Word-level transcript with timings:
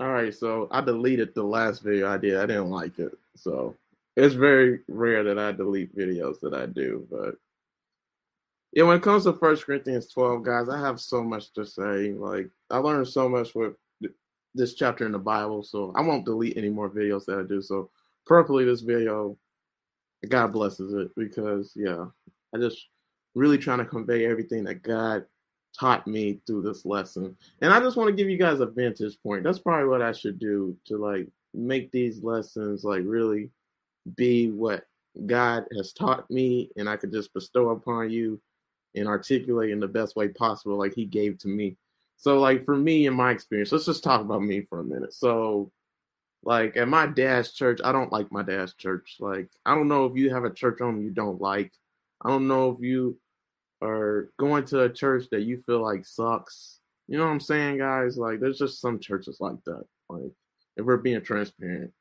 All 0.00 0.12
right, 0.12 0.34
so 0.34 0.68
I 0.70 0.80
deleted 0.80 1.34
the 1.34 1.44
last 1.44 1.82
video 1.82 2.08
I 2.08 2.18
did. 2.18 2.36
I 2.36 2.46
didn't 2.46 2.70
like 2.70 2.98
it. 2.98 3.16
So 3.36 3.76
it's 4.16 4.34
very 4.34 4.80
rare 4.88 5.22
that 5.24 5.38
I 5.38 5.52
delete 5.52 5.96
videos 5.96 6.40
that 6.40 6.54
I 6.54 6.66
do, 6.66 7.06
but 7.10 7.36
yeah, 8.74 8.82
when 8.82 8.96
it 8.96 9.02
comes 9.04 9.22
to 9.24 9.32
First 9.32 9.64
Corinthians 9.64 10.08
12, 10.08 10.42
guys, 10.42 10.68
I 10.68 10.80
have 10.80 11.00
so 11.00 11.22
much 11.22 11.52
to 11.52 11.64
say. 11.64 12.12
Like 12.12 12.50
I 12.70 12.78
learned 12.78 13.06
so 13.06 13.28
much 13.28 13.54
with 13.54 13.74
this 14.54 14.74
chapter 14.74 15.06
in 15.06 15.12
the 15.12 15.18
Bible, 15.18 15.62
so 15.62 15.92
I 15.96 16.00
won't 16.00 16.24
delete 16.24 16.56
any 16.56 16.70
more 16.70 16.90
videos 16.90 17.24
that 17.26 17.38
I 17.38 17.44
do. 17.44 17.62
So 17.62 17.90
perfectly 18.26 18.64
this 18.64 18.80
video, 18.80 19.38
God 20.28 20.52
blesses 20.52 20.92
it 20.92 21.14
because 21.16 21.72
yeah, 21.76 22.06
I 22.52 22.58
just 22.58 22.88
really 23.36 23.58
trying 23.58 23.78
to 23.78 23.84
convey 23.84 24.26
everything 24.26 24.64
that 24.64 24.82
God 24.82 25.24
taught 25.78 26.06
me 26.06 26.40
through 26.46 26.62
this 26.62 26.84
lesson. 26.84 27.36
And 27.60 27.72
I 27.72 27.80
just 27.80 27.96
want 27.96 28.08
to 28.08 28.14
give 28.14 28.30
you 28.30 28.38
guys 28.38 28.60
a 28.60 28.66
vantage 28.66 29.20
point. 29.22 29.44
That's 29.44 29.58
probably 29.58 29.88
what 29.88 30.02
I 30.02 30.12
should 30.12 30.38
do 30.38 30.76
to 30.86 30.96
like 30.96 31.28
make 31.52 31.90
these 31.90 32.22
lessons 32.22 32.84
like 32.84 33.02
really 33.04 33.50
be 34.16 34.50
what 34.50 34.84
God 35.26 35.64
has 35.76 35.92
taught 35.92 36.30
me 36.30 36.70
and 36.76 36.88
I 36.88 36.96
could 36.96 37.12
just 37.12 37.32
bestow 37.32 37.70
upon 37.70 38.10
you 38.10 38.40
and 38.94 39.08
articulate 39.08 39.70
in 39.70 39.80
the 39.80 39.88
best 39.88 40.16
way 40.16 40.28
possible 40.28 40.76
like 40.76 40.94
he 40.94 41.04
gave 41.04 41.38
to 41.38 41.48
me. 41.48 41.76
So 42.16 42.38
like 42.38 42.64
for 42.64 42.76
me 42.76 43.06
in 43.06 43.14
my 43.14 43.30
experience, 43.30 43.72
let's 43.72 43.86
just 43.86 44.04
talk 44.04 44.20
about 44.20 44.42
me 44.42 44.62
for 44.62 44.80
a 44.80 44.84
minute. 44.84 45.12
So 45.12 45.70
like 46.42 46.76
at 46.76 46.88
my 46.88 47.06
dad's 47.06 47.52
church, 47.52 47.80
I 47.84 47.92
don't 47.92 48.12
like 48.12 48.30
my 48.30 48.42
dad's 48.42 48.74
church. 48.74 49.16
Like 49.18 49.48
I 49.66 49.74
don't 49.74 49.88
know 49.88 50.06
if 50.06 50.16
you 50.16 50.30
have 50.30 50.44
a 50.44 50.52
church 50.52 50.78
home 50.80 51.02
you 51.02 51.10
don't 51.10 51.40
like. 51.40 51.72
I 52.22 52.28
don't 52.28 52.48
know 52.48 52.70
if 52.70 52.80
you 52.80 53.18
or 53.84 54.30
going 54.38 54.64
to 54.64 54.82
a 54.82 54.92
church 54.92 55.26
that 55.30 55.42
you 55.42 55.62
feel 55.66 55.82
like 55.82 56.06
sucks. 56.06 56.80
You 57.06 57.18
know 57.18 57.24
what 57.24 57.32
I'm 57.32 57.40
saying, 57.40 57.78
guys? 57.78 58.16
Like 58.16 58.40
there's 58.40 58.58
just 58.58 58.80
some 58.80 58.98
churches 58.98 59.38
like 59.40 59.62
that. 59.66 59.84
Like 60.08 60.32
if 60.76 60.84
we're 60.84 60.96
being 60.96 61.20
transparent. 61.20 61.92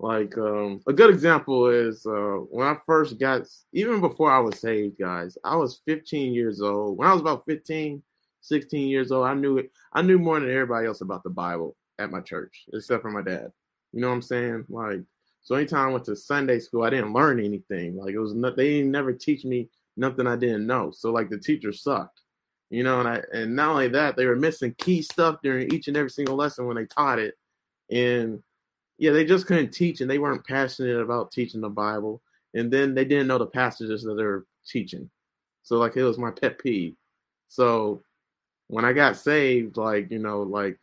Like 0.00 0.36
um, 0.36 0.80
a 0.86 0.92
good 0.92 1.10
example 1.10 1.68
is 1.68 2.04
uh, 2.04 2.38
when 2.50 2.66
I 2.66 2.76
first 2.84 3.18
got, 3.18 3.42
even 3.72 4.00
before 4.00 4.30
I 4.30 4.40
was 4.40 4.60
saved, 4.60 4.98
guys. 4.98 5.38
I 5.44 5.56
was 5.56 5.80
15 5.86 6.34
years 6.34 6.60
old. 6.60 6.98
When 6.98 7.08
I 7.08 7.12
was 7.12 7.22
about 7.22 7.44
15, 7.46 8.02
16 8.40 8.88
years 8.88 9.12
old, 9.12 9.26
I 9.26 9.34
knew 9.34 9.58
it. 9.58 9.70
I 9.92 10.02
knew 10.02 10.18
more 10.18 10.40
than 10.40 10.50
everybody 10.50 10.86
else 10.86 11.00
about 11.00 11.22
the 11.22 11.30
Bible 11.30 11.76
at 11.98 12.10
my 12.10 12.20
church, 12.20 12.64
except 12.72 13.02
for 13.02 13.10
my 13.10 13.22
dad. 13.22 13.50
You 13.92 14.00
know 14.00 14.08
what 14.08 14.14
I'm 14.14 14.22
saying? 14.22 14.66
Like, 14.68 15.00
so 15.42 15.54
anytime 15.54 15.88
I 15.88 15.92
went 15.92 16.04
to 16.06 16.16
Sunday 16.16 16.58
school, 16.58 16.82
I 16.82 16.90
didn't 16.90 17.12
learn 17.12 17.38
anything. 17.38 17.96
Like 17.96 18.14
it 18.14 18.18
was, 18.18 18.34
they 18.34 18.70
didn't 18.70 18.90
never 18.90 19.12
teach 19.12 19.44
me 19.44 19.68
nothing 19.96 20.26
I 20.26 20.36
didn't 20.36 20.66
know. 20.66 20.90
So 20.90 21.12
like 21.12 21.30
the 21.30 21.38
teacher 21.38 21.72
sucked, 21.72 22.20
you 22.70 22.82
know, 22.82 23.00
and 23.00 23.08
I 23.08 23.22
and 23.32 23.54
not 23.54 23.70
only 23.70 23.88
that, 23.88 24.16
they 24.16 24.26
were 24.26 24.36
missing 24.36 24.74
key 24.78 25.02
stuff 25.02 25.38
during 25.42 25.72
each 25.72 25.88
and 25.88 25.96
every 25.96 26.10
single 26.10 26.36
lesson 26.36 26.66
when 26.66 26.76
they 26.76 26.86
taught 26.86 27.18
it, 27.18 27.34
and 27.90 28.42
yeah, 28.98 29.12
they 29.12 29.24
just 29.24 29.46
couldn't 29.46 29.72
teach 29.72 30.00
and 30.00 30.10
they 30.10 30.18
weren't 30.18 30.46
passionate 30.46 31.00
about 31.00 31.32
teaching 31.32 31.60
the 31.60 31.68
Bible, 31.68 32.22
and 32.54 32.70
then 32.72 32.94
they 32.94 33.04
didn't 33.04 33.26
know 33.26 33.38
the 33.38 33.46
passages 33.46 34.02
that 34.02 34.14
they 34.14 34.24
were 34.24 34.46
teaching. 34.66 35.10
So 35.62 35.78
like 35.78 35.96
it 35.96 36.04
was 36.04 36.18
my 36.18 36.30
pet 36.30 36.58
peeve. 36.58 36.94
So 37.48 38.02
when 38.68 38.84
I 38.84 38.92
got 38.92 39.16
saved, 39.16 39.76
like 39.76 40.10
you 40.10 40.18
know, 40.18 40.42
like 40.42 40.78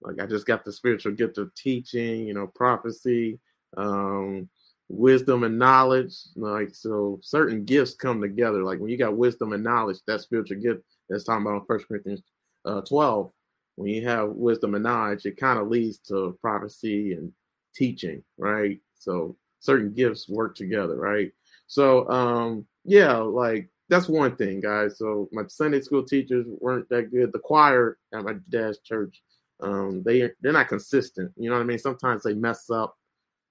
like 0.00 0.20
I 0.20 0.26
just 0.26 0.46
got 0.46 0.64
the 0.64 0.72
spiritual 0.72 1.12
gift 1.12 1.38
of 1.38 1.54
teaching, 1.54 2.26
you 2.26 2.34
know, 2.34 2.46
prophecy, 2.48 3.38
um, 3.76 4.48
wisdom 4.88 5.44
and 5.44 5.58
knowledge. 5.58 6.14
Like 6.36 6.74
so, 6.74 7.18
certain 7.22 7.64
gifts 7.64 7.94
come 7.94 8.20
together. 8.20 8.62
Like 8.62 8.78
when 8.78 8.90
you 8.90 8.98
got 8.98 9.16
wisdom 9.16 9.52
and 9.52 9.64
knowledge, 9.64 9.98
that 10.06 10.20
spiritual 10.20 10.60
gift 10.60 10.82
that's 11.08 11.24
talking 11.24 11.46
about 11.46 11.60
in 11.60 11.66
First 11.66 11.88
Corinthians 11.88 12.22
uh, 12.64 12.80
twelve. 12.82 13.32
When 13.76 13.88
you 13.88 14.06
have 14.06 14.30
wisdom 14.30 14.74
and 14.74 14.84
knowledge, 14.84 15.24
it 15.24 15.38
kind 15.38 15.58
of 15.58 15.68
leads 15.68 15.98
to 16.08 16.36
prophecy 16.42 17.14
and 17.14 17.32
teaching, 17.74 18.22
right? 18.36 18.78
So 18.94 19.36
certain 19.60 19.94
gifts 19.94 20.28
work 20.28 20.54
together, 20.54 20.96
right? 20.96 21.32
So 21.68 22.08
um, 22.10 22.66
yeah, 22.84 23.16
like 23.16 23.70
that's 23.88 24.08
one 24.08 24.36
thing, 24.36 24.60
guys. 24.60 24.98
So 24.98 25.28
my 25.32 25.42
Sunday 25.48 25.80
school 25.80 26.04
teachers 26.04 26.46
weren't 26.60 26.88
that 26.90 27.10
good. 27.10 27.32
The 27.32 27.38
choir 27.38 27.98
at 28.14 28.24
my 28.24 28.34
dad's 28.50 28.78
church, 28.80 29.22
um, 29.60 30.02
they 30.04 30.30
they're 30.40 30.52
not 30.52 30.68
consistent. 30.68 31.32
You 31.36 31.50
know 31.50 31.56
what 31.56 31.62
I 31.62 31.66
mean? 31.66 31.78
Sometimes 31.78 32.22
they 32.22 32.34
mess 32.34 32.68
up 32.70 32.96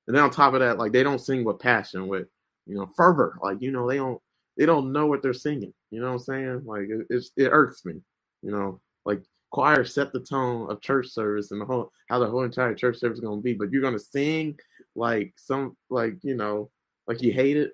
and 0.08 0.16
then 0.16 0.24
on 0.24 0.32
top 0.32 0.54
of 0.54 0.60
that, 0.62 0.78
like 0.78 0.92
they 0.92 1.04
don't 1.04 1.20
sing 1.20 1.44
with 1.44 1.60
passion, 1.60 2.08
with 2.08 2.28
you 2.66 2.76
know 2.76 2.88
fervor. 2.96 3.38
Like 3.42 3.62
you 3.62 3.72
know 3.72 3.88
they 3.88 3.98
don't 3.98 4.22
they 4.58 4.66
don't 4.66 4.92
know 4.92 5.08
what 5.08 5.22
they're 5.22 5.34
singing. 5.34 5.74
You 5.92 6.02
know 6.02 6.08
what 6.08 6.14
I'm 6.14 6.20
saying? 6.20 6.62
Like 6.66 6.84
it, 6.90 7.08
it's 7.10 7.32
it 7.38 7.50
irks 7.52 7.86
me. 7.86 7.96
You 8.42 8.52
know, 8.52 8.82
like 9.06 9.22
choir 9.52 9.84
set 9.84 10.14
the 10.14 10.20
tone 10.20 10.70
of 10.72 10.82
church 10.82 11.08
service 11.08 11.52
and 11.52 11.62
the 11.62 11.66
whole 11.66 11.92
how 12.10 12.20
the 12.20 12.28
whole 12.28 12.44
entire 12.44 12.74
church 12.74 12.98
service 12.98 13.20
is 13.20 13.24
gonna 13.24 13.42
be, 13.42 13.54
but 13.54 13.72
you're 13.72 13.82
gonna 13.82 14.00
sing 14.00 14.58
like 14.96 15.34
some 15.38 15.76
like 15.90 16.16
you 16.24 16.36
know 16.36 16.70
like 17.08 17.22
you 17.22 17.32
hate 17.32 17.58
it 17.58 17.72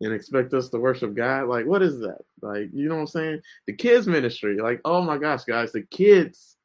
and 0.00 0.12
expect 0.12 0.54
us 0.54 0.68
to 0.68 0.78
worship 0.78 1.14
God. 1.14 1.48
Like 1.48 1.66
what 1.66 1.82
is 1.82 2.00
that? 2.00 2.20
Like 2.40 2.70
you 2.72 2.88
know 2.88 2.96
what 2.96 3.00
I'm 3.02 3.06
saying? 3.08 3.40
The 3.66 3.72
kids 3.74 4.06
ministry, 4.06 4.58
like 4.58 4.80
oh 4.84 5.02
my 5.02 5.18
gosh, 5.18 5.44
guys, 5.44 5.72
the 5.72 5.82
kids 5.82 6.56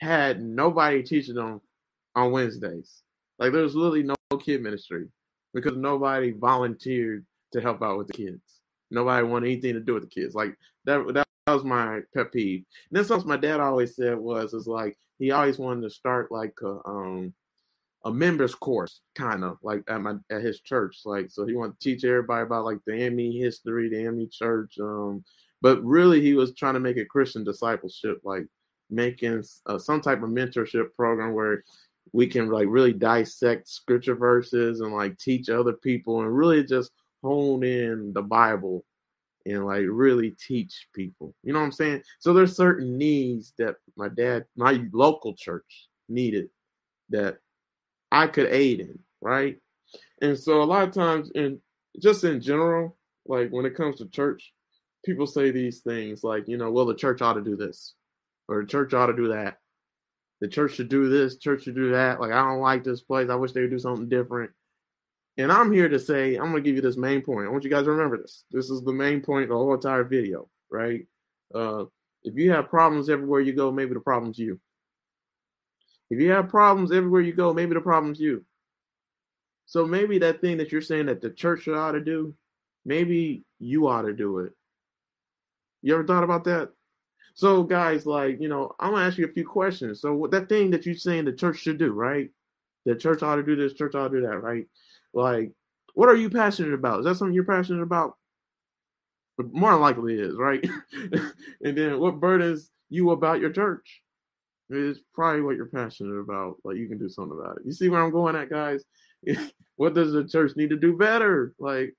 had 0.00 0.40
nobody 0.42 1.02
teaching 1.02 1.34
them 1.34 1.60
on 2.14 2.32
Wednesdays. 2.32 3.02
Like 3.38 3.52
there's 3.52 3.74
literally 3.74 4.02
no 4.02 4.14
kid 4.36 4.62
ministry 4.62 5.06
because 5.54 5.76
nobody 5.76 6.32
volunteered 6.32 7.24
to 7.52 7.60
help 7.62 7.82
out 7.82 7.96
with 7.96 8.08
the 8.08 8.12
kids. 8.12 8.60
Nobody 8.90 9.26
wanted 9.26 9.46
anything 9.46 9.74
to 9.74 9.80
do 9.80 9.94
with 9.94 10.02
the 10.02 10.08
kids. 10.08 10.34
Like 10.34 10.54
that 10.84 11.02
that 11.14 11.26
was 11.54 11.64
my 11.64 12.00
pet 12.14 12.30
peeve. 12.32 12.64
And 12.90 12.98
then 12.98 13.04
something 13.04 13.28
my 13.28 13.38
dad 13.38 13.60
always 13.60 13.96
said 13.96 14.18
was 14.18 14.52
is 14.52 14.66
like 14.66 14.98
he 15.18 15.30
always 15.30 15.58
wanted 15.58 15.82
to 15.82 15.90
start 15.90 16.30
like 16.30 16.54
a 16.62 16.78
um 16.86 17.32
a 18.04 18.12
members 18.12 18.54
course 18.54 19.00
kind 19.16 19.42
of 19.42 19.58
like 19.62 19.82
at 19.88 20.00
my 20.00 20.14
at 20.30 20.42
his 20.42 20.60
church 20.60 21.00
like 21.04 21.30
so 21.30 21.44
he 21.44 21.54
wanted 21.54 21.78
to 21.80 21.84
teach 21.84 22.04
everybody 22.04 22.42
about 22.42 22.64
like 22.64 22.78
the 22.86 23.10
ME 23.10 23.40
history 23.40 23.88
the 23.88 24.08
ME 24.10 24.28
church 24.28 24.78
um 24.80 25.24
but 25.60 25.82
really 25.82 26.20
he 26.20 26.34
was 26.34 26.54
trying 26.54 26.74
to 26.74 26.80
make 26.80 26.96
a 26.96 27.04
Christian 27.04 27.42
discipleship 27.42 28.20
like 28.22 28.46
making 28.90 29.42
uh, 29.66 29.78
some 29.78 30.00
type 30.00 30.22
of 30.22 30.30
mentorship 30.30 30.94
program 30.96 31.34
where 31.34 31.64
we 32.12 32.26
can 32.26 32.50
like 32.50 32.66
really 32.68 32.92
dissect 32.92 33.68
scripture 33.68 34.14
verses 34.14 34.80
and 34.80 34.92
like 34.92 35.18
teach 35.18 35.48
other 35.48 35.72
people 35.72 36.20
and 36.20 36.36
really 36.36 36.64
just 36.64 36.90
hone 37.22 37.64
in 37.64 38.12
the 38.12 38.22
Bible 38.22 38.84
and 39.46 39.66
like 39.66 39.84
really 39.88 40.30
teach 40.46 40.88
people. 40.94 41.34
You 41.42 41.52
know 41.52 41.60
what 41.60 41.66
I'm 41.66 41.72
saying? 41.72 42.02
So 42.18 42.32
there's 42.32 42.56
certain 42.56 42.96
needs 42.96 43.52
that 43.58 43.76
my 43.96 44.08
dad, 44.08 44.44
my 44.56 44.84
local 44.92 45.34
church 45.34 45.88
needed 46.08 46.48
that 47.10 47.38
I 48.12 48.26
could 48.26 48.46
aid 48.46 48.80
in, 48.80 48.98
right? 49.20 49.58
And 50.22 50.38
so 50.38 50.62
a 50.62 50.64
lot 50.64 50.86
of 50.86 50.94
times 50.94 51.30
and 51.34 51.58
just 52.00 52.24
in 52.24 52.40
general, 52.40 52.96
like 53.26 53.50
when 53.50 53.66
it 53.66 53.76
comes 53.76 53.96
to 53.96 54.08
church, 54.08 54.52
people 55.04 55.26
say 55.26 55.50
these 55.50 55.80
things 55.80 56.24
like, 56.24 56.48
you 56.48 56.56
know, 56.56 56.70
well 56.70 56.86
the 56.86 56.94
church 56.94 57.22
ought 57.22 57.34
to 57.34 57.42
do 57.42 57.56
this 57.56 57.94
or 58.48 58.62
the 58.62 58.68
church 58.68 58.94
ought 58.94 59.06
to 59.06 59.16
do 59.16 59.28
that 59.28 59.58
the 60.40 60.48
church 60.48 60.74
should 60.74 60.88
do 60.88 61.08
this, 61.08 61.38
church 61.38 61.64
should 61.64 61.74
do 61.74 61.92
that. 61.92 62.20
Like 62.20 62.32
I 62.32 62.48
don't 62.48 62.60
like 62.60 62.84
this 62.84 63.02
place. 63.02 63.28
I 63.30 63.34
wish 63.34 63.52
they 63.52 63.62
would 63.62 63.70
do 63.70 63.78
something 63.78 64.08
different. 64.08 64.50
And 65.36 65.52
I'm 65.52 65.72
here 65.72 65.88
to 65.88 65.98
say, 65.98 66.36
I'm 66.36 66.46
gonna 66.46 66.60
give 66.60 66.76
you 66.76 66.82
this 66.82 66.96
main 66.96 67.22
point. 67.22 67.46
I 67.46 67.50
want 67.50 67.64
you 67.64 67.70
guys 67.70 67.84
to 67.84 67.90
remember 67.90 68.18
this. 68.18 68.44
This 68.50 68.70
is 68.70 68.82
the 68.82 68.92
main 68.92 69.20
point 69.20 69.44
of 69.44 69.48
the 69.50 69.56
whole 69.56 69.74
entire 69.74 70.04
video, 70.04 70.48
right? 70.70 71.06
Uh, 71.54 71.84
if 72.24 72.36
you 72.36 72.50
have 72.52 72.68
problems 72.68 73.08
everywhere 73.08 73.40
you 73.40 73.52
go, 73.52 73.70
maybe 73.70 73.94
the 73.94 74.00
problem's 74.00 74.38
you. 74.38 74.60
If 76.10 76.20
you 76.20 76.30
have 76.30 76.48
problems 76.48 76.90
everywhere 76.90 77.20
you 77.20 77.32
go, 77.32 77.52
maybe 77.52 77.74
the 77.74 77.80
problem's 77.80 78.18
you. 78.18 78.44
So 79.66 79.86
maybe 79.86 80.18
that 80.20 80.40
thing 80.40 80.56
that 80.58 80.72
you're 80.72 80.80
saying 80.80 81.06
that 81.06 81.20
the 81.20 81.30
church 81.30 81.62
should 81.62 81.76
ought 81.76 81.92
to 81.92 82.00
do, 82.00 82.34
maybe 82.84 83.44
you 83.58 83.86
ought 83.86 84.02
to 84.02 84.14
do 84.14 84.38
it. 84.38 84.52
You 85.82 85.94
ever 85.94 86.04
thought 86.04 86.24
about 86.24 86.44
that? 86.44 86.70
So, 87.38 87.62
guys, 87.62 88.04
like, 88.04 88.40
you 88.40 88.48
know, 88.48 88.74
I'm 88.80 88.90
gonna 88.90 89.06
ask 89.06 89.16
you 89.16 89.24
a 89.24 89.32
few 89.32 89.46
questions. 89.46 90.00
So, 90.00 90.26
that 90.32 90.48
thing 90.48 90.72
that 90.72 90.84
you're 90.84 90.96
saying 90.96 91.24
the 91.24 91.32
church 91.32 91.58
should 91.58 91.78
do, 91.78 91.92
right? 91.92 92.30
The 92.84 92.96
church 92.96 93.22
ought 93.22 93.36
to 93.36 93.44
do 93.44 93.54
this, 93.54 93.74
church 93.74 93.94
ought 93.94 94.08
to 94.08 94.20
do 94.20 94.26
that, 94.26 94.42
right? 94.42 94.66
Like, 95.14 95.52
what 95.94 96.08
are 96.08 96.16
you 96.16 96.30
passionate 96.30 96.74
about? 96.74 96.98
Is 96.98 97.04
that 97.04 97.14
something 97.14 97.32
you're 97.32 97.44
passionate 97.44 97.84
about? 97.84 98.16
More 99.38 99.76
likely 99.76 100.18
is, 100.18 100.34
right? 100.34 100.68
and 101.62 101.78
then 101.78 102.00
what 102.00 102.18
burdens 102.18 102.72
you 102.88 103.12
about 103.12 103.38
your 103.38 103.52
church? 103.52 104.02
It's 104.68 104.98
probably 105.14 105.42
what 105.42 105.54
you're 105.54 105.66
passionate 105.66 106.18
about. 106.18 106.56
Like, 106.64 106.76
you 106.76 106.88
can 106.88 106.98
do 106.98 107.08
something 107.08 107.38
about 107.38 107.58
it. 107.58 107.62
You 107.66 107.72
see 107.72 107.88
where 107.88 108.02
I'm 108.02 108.10
going 108.10 108.34
at, 108.34 108.50
guys? 108.50 108.82
what 109.76 109.94
does 109.94 110.10
the 110.10 110.26
church 110.26 110.56
need 110.56 110.70
to 110.70 110.76
do 110.76 110.96
better? 110.96 111.54
Like, 111.60 111.94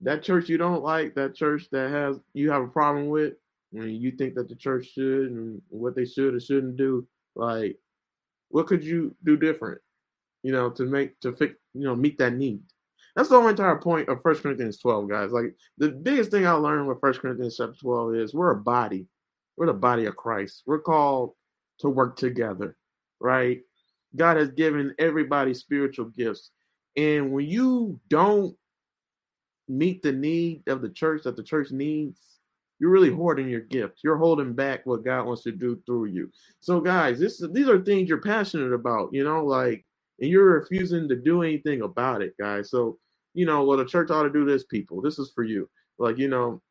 that 0.00 0.22
church 0.22 0.48
you 0.48 0.56
don't 0.56 0.82
like, 0.82 1.16
that 1.16 1.34
church 1.34 1.68
that 1.70 1.90
has 1.90 2.16
you 2.32 2.50
have 2.50 2.62
a 2.62 2.68
problem 2.68 3.08
with, 3.08 3.34
when 3.70 3.90
you 3.90 4.12
think 4.12 4.34
that 4.34 4.48
the 4.48 4.56
church 4.56 4.86
should 4.94 5.30
and 5.30 5.62
what 5.68 5.94
they 5.94 6.04
should 6.04 6.34
or 6.34 6.40
shouldn't 6.40 6.76
do, 6.76 7.06
like 7.36 7.76
what 8.48 8.66
could 8.66 8.84
you 8.84 9.14
do 9.24 9.36
different, 9.36 9.80
you 10.42 10.52
know, 10.52 10.70
to 10.70 10.84
make 10.84 11.20
to 11.20 11.32
fit, 11.34 11.56
you 11.74 11.84
know, 11.84 11.96
meet 11.96 12.18
that 12.18 12.34
need? 12.34 12.62
That's 13.16 13.28
the 13.28 13.40
whole 13.40 13.48
entire 13.48 13.76
point 13.78 14.08
of 14.08 14.22
First 14.22 14.42
Corinthians 14.42 14.78
12, 14.78 15.08
guys. 15.08 15.32
Like 15.32 15.54
the 15.78 15.90
biggest 15.90 16.30
thing 16.30 16.46
I 16.46 16.52
learned 16.52 16.86
with 16.88 17.00
First 17.00 17.20
Corinthians 17.20 17.56
chapter 17.56 17.74
12 17.80 18.14
is 18.14 18.34
we're 18.34 18.52
a 18.52 18.56
body. 18.56 19.06
We're 19.56 19.66
the 19.66 19.74
body 19.74 20.06
of 20.06 20.16
Christ. 20.16 20.62
We're 20.66 20.80
called 20.80 21.32
to 21.80 21.88
work 21.88 22.16
together. 22.16 22.76
right? 23.20 23.60
God 24.16 24.36
has 24.36 24.50
given 24.50 24.94
everybody 24.98 25.54
spiritual 25.54 26.06
gifts. 26.06 26.50
And 26.96 27.32
when 27.32 27.46
you 27.46 28.00
don't 28.08 28.56
meet 29.68 30.02
the 30.02 30.12
need 30.12 30.62
of 30.68 30.82
the 30.82 30.88
church 30.88 31.24
that 31.24 31.36
the 31.36 31.42
church 31.42 31.70
needs, 31.70 32.20
you're 32.80 32.90
really 32.90 33.12
hoarding 33.12 33.48
your 33.48 33.60
gift. 33.62 34.00
You're 34.04 34.18
holding 34.18 34.54
back 34.54 34.86
what 34.86 35.04
God 35.04 35.26
wants 35.26 35.42
to 35.44 35.52
do 35.52 35.80
through 35.86 36.06
you. 36.06 36.30
So, 36.60 36.80
guys, 36.80 37.18
this 37.18 37.42
these 37.52 37.68
are 37.68 37.80
things 37.82 38.08
you're 38.08 38.20
passionate 38.22 38.72
about, 38.72 39.10
you 39.12 39.24
know, 39.24 39.44
like, 39.44 39.84
and 40.20 40.30
you're 40.30 40.60
refusing 40.60 41.08
to 41.08 41.16
do 41.16 41.42
anything 41.42 41.82
about 41.82 42.22
it, 42.22 42.34
guys. 42.38 42.70
So, 42.70 42.98
you 43.34 43.46
know, 43.46 43.64
well, 43.64 43.78
the 43.78 43.84
church 43.84 44.10
ought 44.10 44.24
to 44.24 44.30
do 44.30 44.44
this, 44.44 44.64
people. 44.64 45.02
This 45.02 45.18
is 45.18 45.32
for 45.34 45.44
you. 45.44 45.68
Like, 45.98 46.18
you 46.18 46.28
know, 46.28 46.62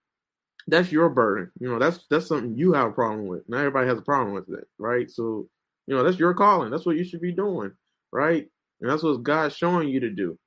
that's 0.67 0.91
your 0.91 1.09
burden. 1.09 1.51
You 1.59 1.69
know, 1.69 1.79
that's 1.79 2.05
that's 2.09 2.27
something 2.27 2.57
you 2.57 2.73
have 2.73 2.89
a 2.89 2.93
problem 2.93 3.27
with. 3.27 3.43
Not 3.49 3.59
everybody 3.59 3.87
has 3.87 3.99
a 3.99 4.03
problem 4.03 4.33
with 4.33 4.49
it, 4.49 4.67
right? 4.79 5.09
So, 5.09 5.47
you 5.87 5.95
know, 5.95 6.03
that's 6.03 6.19
your 6.19 6.33
calling. 6.33 6.71
That's 6.71 6.85
what 6.85 6.97
you 6.97 7.05
should 7.05 7.21
be 7.21 7.33
doing, 7.33 7.71
right? 8.11 8.47
And 8.81 8.89
that's 8.89 9.03
what 9.03 9.23
God's 9.23 9.55
showing 9.55 9.89
you 9.89 10.01
to 10.01 10.09
do. 10.09 10.37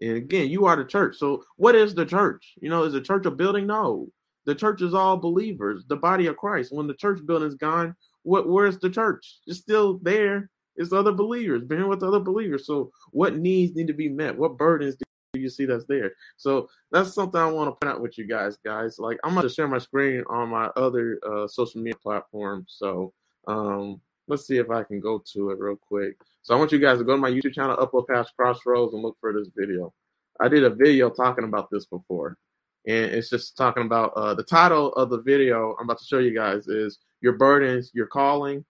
And 0.00 0.16
again, 0.16 0.48
you 0.48 0.66
are 0.66 0.76
the 0.76 0.84
church. 0.84 1.16
So, 1.16 1.44
what 1.56 1.74
is 1.74 1.94
the 1.94 2.06
church? 2.06 2.54
You 2.60 2.70
know, 2.70 2.84
is 2.84 2.92
the 2.92 3.00
church 3.00 3.26
a 3.26 3.30
building? 3.30 3.66
No. 3.66 4.08
The 4.48 4.54
church 4.54 4.80
is 4.80 4.94
all 4.94 5.18
believers, 5.18 5.84
the 5.88 5.96
body 5.96 6.26
of 6.26 6.38
Christ. 6.38 6.72
When 6.72 6.86
the 6.86 6.94
church 6.94 7.20
building's 7.26 7.54
gone, 7.54 7.94
what 8.22 8.48
where's 8.48 8.78
the 8.78 8.88
church? 8.88 9.40
It's 9.46 9.58
still 9.58 9.98
there. 9.98 10.48
It's 10.76 10.90
other 10.90 11.12
believers, 11.12 11.64
being 11.64 11.86
with 11.86 12.02
other 12.02 12.18
believers. 12.18 12.64
So, 12.64 12.90
what 13.10 13.36
needs 13.36 13.76
need 13.76 13.88
to 13.88 13.92
be 13.92 14.08
met? 14.08 14.38
What 14.38 14.56
burdens 14.56 14.96
do 15.34 15.38
you 15.38 15.50
see 15.50 15.66
that's 15.66 15.84
there? 15.84 16.12
So, 16.38 16.70
that's 16.90 17.12
something 17.12 17.38
I 17.38 17.44
want 17.50 17.68
to 17.68 17.72
point 17.72 17.94
out 17.94 18.00
with 18.00 18.16
you 18.16 18.26
guys, 18.26 18.56
guys. 18.64 18.98
Like, 18.98 19.18
I'm 19.22 19.38
to 19.38 19.50
share 19.50 19.68
my 19.68 19.76
screen 19.76 20.24
on 20.30 20.48
my 20.48 20.68
other 20.76 21.20
uh, 21.30 21.46
social 21.46 21.82
media 21.82 21.98
platform. 22.02 22.64
So, 22.70 23.12
um, 23.48 24.00
let's 24.28 24.46
see 24.46 24.56
if 24.56 24.70
I 24.70 24.82
can 24.82 24.98
go 24.98 25.22
to 25.34 25.50
it 25.50 25.58
real 25.58 25.76
quick. 25.76 26.16
So, 26.40 26.54
I 26.54 26.58
want 26.58 26.72
you 26.72 26.78
guys 26.78 26.96
to 26.96 27.04
go 27.04 27.12
to 27.12 27.20
my 27.20 27.30
YouTube 27.30 27.52
channel, 27.52 27.76
Upload 27.76 28.08
Past 28.08 28.32
Crossroads, 28.34 28.94
and 28.94 29.02
look 29.02 29.18
for 29.20 29.34
this 29.34 29.50
video. 29.54 29.92
I 30.40 30.48
did 30.48 30.64
a 30.64 30.70
video 30.70 31.10
talking 31.10 31.44
about 31.44 31.68
this 31.70 31.84
before 31.84 32.38
and 32.86 33.06
it's 33.06 33.30
just 33.30 33.56
talking 33.56 33.84
about 33.84 34.12
uh, 34.14 34.34
the 34.34 34.42
title 34.42 34.92
of 34.94 35.10
the 35.10 35.20
video 35.20 35.74
I'm 35.78 35.84
about 35.84 35.98
to 35.98 36.04
show 36.04 36.18
you 36.18 36.34
guys 36.34 36.68
is 36.68 36.98
your 37.20 37.34
burdens, 37.34 37.90
your 37.94 38.06
calling. 38.06 38.64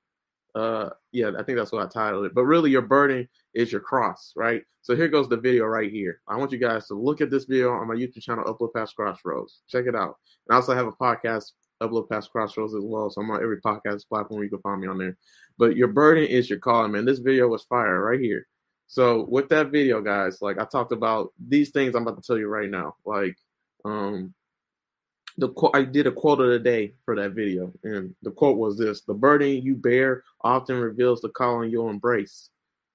Uh, 0.55 0.90
yeah, 1.12 1.31
I 1.38 1.43
think 1.43 1.58
that's 1.58 1.72
what 1.72 1.84
I 1.84 1.88
titled 1.88 2.26
it. 2.26 2.34
But 2.34 2.44
really, 2.44 2.70
your 2.70 2.82
burden 2.82 3.28
is 3.55 3.70
your 3.70 3.81
cross, 3.81 4.32
right? 4.37 4.62
So 4.82 4.96
here 4.96 5.08
goes 5.08 5.28
the 5.28 5.37
video 5.37 5.66
right 5.66 5.90
here. 5.90 6.20
I 6.26 6.37
want 6.37 6.50
you 6.50 6.58
guys 6.58 6.87
to 6.88 6.94
look 6.94 7.20
at 7.20 7.31
this 7.31 7.44
video 7.44 7.72
on 7.72 7.88
my 7.88 7.94
YouTube 7.94 8.22
channel, 8.22 8.44
Upload 8.44 8.72
Past 8.75 8.96
Crossroads. 8.96 9.60
Check 9.69 9.84
it 9.87 9.94
out. 9.94 10.16
And 10.46 10.54
I 10.54 10.56
also 10.56 10.75
have 10.75 10.87
a 10.87 10.93
podcast, 10.93 11.52
Upload 11.82 12.08
Past 12.08 12.32
Crossroads 12.32 12.75
as 12.75 12.84
well. 12.84 13.11
So 13.11 13.20
I'm 13.20 13.31
on 13.31 13.43
every 13.43 13.61
podcast 13.61 14.08
platform 14.08 14.43
you 14.43 14.49
can 14.49 14.61
find 14.61 14.81
me 14.81 14.88
on 14.88 14.99
there. 14.99 15.16
But 15.58 15.76
your 15.76 15.88
burden 15.88 16.25
is 16.25 16.49
your 16.49 16.58
calling, 16.58 16.93
man. 16.93 17.04
This 17.04 17.19
video 17.19 17.49
was 17.49 17.64
fire 17.64 18.02
right 18.02 18.20
here. 18.20 18.46
So 18.87 19.26
with 19.28 19.50
that 19.50 19.70
video, 19.70 20.00
guys, 20.00 20.40
like 20.40 20.58
I 20.58 20.64
talked 20.64 20.93
about 20.93 21.34
these 21.38 21.70
things 21.70 21.94
I'm 21.94 22.06
about 22.06 22.22
to 22.22 22.26
tell 22.26 22.38
you 22.38 22.49
right 22.49 22.70
now. 22.70 22.94
Like 23.04 23.37
um, 23.84 24.34
the 25.36 25.48
quote 25.48 25.75
I 25.75 25.82
did 25.84 26.06
a 26.06 26.12
quote 26.12 26.40
of 26.40 26.48
the 26.48 26.58
day 26.58 26.94
for 27.04 27.14
that 27.16 27.32
video, 27.32 27.72
and 27.84 28.14
the 28.22 28.30
quote 28.30 28.58
was 28.58 28.76
this: 28.76 29.02
"The 29.02 29.14
burden 29.14 29.62
you 29.62 29.76
bear 29.76 30.25
often 30.42 30.76
reveals 30.76 31.20
the 31.20 31.28
calling 31.30 31.70
you'll 31.70 31.90
embrace." 31.90 32.50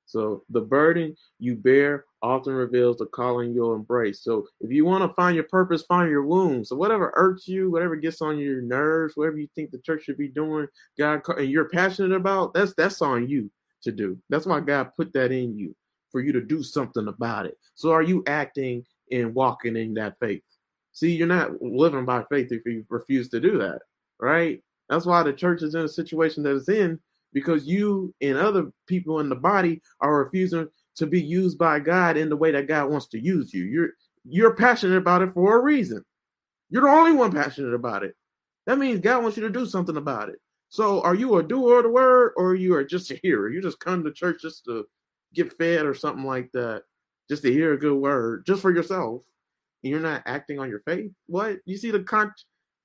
So 0.06 0.44
the 0.50 0.62
burden 0.62 1.16
you 1.40 1.56
bear 1.56 2.06
often 2.22 2.54
reveals 2.54 2.98
the 2.98 3.08
calling 3.08 3.54
you'll 3.54 3.74
embrace. 3.74 4.22
So 4.22 4.46
if 4.60 4.72
you 4.72 4.86
want 4.86 5.04
to 5.04 5.16
find 5.16 5.36
your 5.36 5.46
purpose, 5.46 5.84
find 5.84 6.10
your 6.10 6.24
womb. 6.24 6.64
So 6.66 6.76
whatever 6.76 7.14
irks 7.16 7.48
you, 7.48 7.72
whatever 7.72 7.96
gets 7.96 8.22
on 8.22 8.38
your 8.38 8.62
nerves, 8.62 9.16
whatever 9.16 9.38
you 9.38 9.48
think 9.56 9.72
the 9.72 9.80
church 9.80 10.04
should 10.04 10.18
be 10.18 10.28
doing, 10.28 10.68
God 11.00 11.22
and 11.38 11.50
you're 11.50 11.70
passionate 11.70 12.16
about, 12.16 12.54
that's 12.54 12.74
that's 12.76 13.02
on 13.02 13.28
you 13.28 13.50
to 13.84 13.92
do. 13.92 14.20
That's 14.30 14.46
why 14.46 14.60
God 14.60 14.92
put 14.96 15.14
that 15.14 15.32
in 15.32 15.58
you 15.58 15.76
for 16.12 16.22
you 16.22 16.32
to 16.34 16.42
do 16.42 16.62
something 16.62 17.08
about 17.08 17.46
it. 17.46 17.58
So 17.76 17.92
are 17.92 18.04
you 18.04 18.24
acting 18.28 18.86
and 19.12 19.34
walking 19.34 19.76
in 19.76 19.96
that 19.96 20.20
faith? 20.20 20.44
See, 20.94 21.16
you're 21.16 21.28
not 21.28 21.60
living 21.62 22.06
by 22.06 22.24
faith 22.30 22.52
if 22.52 22.62
you 22.66 22.86
refuse 22.90 23.28
to 23.30 23.40
do 23.40 23.58
that, 23.58 23.80
right? 24.20 24.62
That's 24.90 25.08
why 25.08 25.24
the 25.24 25.34
church 25.34 25.64
is 25.64 25.74
in 25.74 25.82
a 25.82 25.88
situation 25.88 26.44
that 26.44 26.56
it's 26.56 26.70
in 26.70 27.00
because 27.34 27.66
you 27.66 28.14
and 28.22 28.38
other 28.38 28.72
people 28.88 29.20
in 29.20 29.28
the 29.28 29.36
body 29.36 29.82
are 30.02 30.20
refusing 30.20 30.70
to 30.98 31.08
be 31.08 31.20
used 31.20 31.58
by 31.58 31.80
God 31.80 32.16
in 32.16 32.30
the 32.30 32.38
way 32.38 32.52
that 32.52 32.68
God 32.68 32.92
wants 32.92 33.08
to 33.08 33.20
use 33.20 33.54
you. 33.54 33.64
You're 33.64 33.90
you're 34.26 34.56
passionate 34.56 34.98
about 34.98 35.24
it 35.24 35.34
for 35.34 35.58
a 35.58 35.64
reason. 35.64 36.04
You're 36.70 36.84
the 36.84 36.90
only 36.90 37.12
one 37.12 37.32
passionate 37.32 37.74
about 37.74 38.04
it. 38.04 38.16
That 38.68 38.78
means 38.78 39.02
God 39.02 39.24
wants 39.24 39.36
you 39.36 39.44
to 39.44 39.50
do 39.50 39.66
something 39.66 39.98
about 39.98 40.30
it. 40.30 40.36
So 40.70 41.02
are 41.02 41.16
you 41.16 41.38
a 41.38 41.44
doer 41.44 41.78
of 41.80 41.84
the 41.84 41.90
word 41.90 42.34
or 42.38 42.56
you 42.56 42.76
are 42.76 42.84
just 42.84 43.12
a 43.12 43.20
hearer? 43.22 43.50
You 43.50 43.62
just 43.62 43.80
come 43.80 44.04
to 44.04 44.14
church 44.14 44.42
just 44.42 44.64
to 44.66 44.86
get 45.34 45.52
fed 45.54 45.86
or 45.86 45.94
something 45.94 46.24
like 46.24 46.52
that, 46.54 46.84
just 47.30 47.42
to 47.44 47.52
hear 47.52 47.74
a 47.74 47.80
good 47.80 47.98
word, 47.98 48.46
just 48.46 48.62
for 48.62 48.72
yourself 48.72 49.24
you're 49.92 50.00
not 50.00 50.24
acting 50.26 50.60
on 50.60 50.70
your 50.70 50.82
faith? 50.82 51.12
What? 51.28 51.58
You 51.66 51.78
see 51.78 51.92
the 51.92 52.04
con 52.04 52.32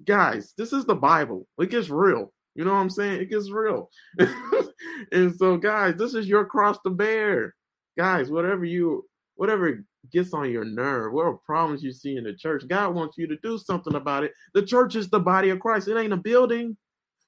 guys, 0.04 0.54
this 0.56 0.72
is 0.72 0.84
the 0.84 0.94
Bible. 0.94 1.46
It 1.58 1.70
gets 1.70 1.90
real. 1.90 2.32
You 2.54 2.64
know 2.64 2.72
what 2.72 2.80
I'm 2.80 2.90
saying? 2.90 3.20
It 3.20 3.30
gets 3.30 3.50
real. 3.50 3.88
and 5.12 5.34
so 5.36 5.56
guys, 5.56 5.94
this 5.96 6.14
is 6.14 6.26
your 6.26 6.44
cross 6.44 6.78
to 6.84 6.90
bear. 6.90 7.54
Guys, 7.96 8.30
whatever 8.30 8.64
you 8.64 9.04
whatever 9.36 9.84
gets 10.12 10.32
on 10.32 10.50
your 10.50 10.64
nerve, 10.64 11.12
whatever 11.12 11.36
problems 11.46 11.82
you 11.82 11.92
see 11.92 12.16
in 12.16 12.24
the 12.24 12.34
church, 12.34 12.64
God 12.68 12.94
wants 12.94 13.16
you 13.16 13.26
to 13.28 13.36
do 13.42 13.58
something 13.58 13.94
about 13.94 14.24
it. 14.24 14.32
The 14.54 14.64
church 14.64 14.96
is 14.96 15.08
the 15.08 15.20
body 15.20 15.50
of 15.50 15.60
Christ. 15.60 15.88
It 15.88 15.96
ain't 15.96 16.12
a 16.12 16.16
building. 16.16 16.76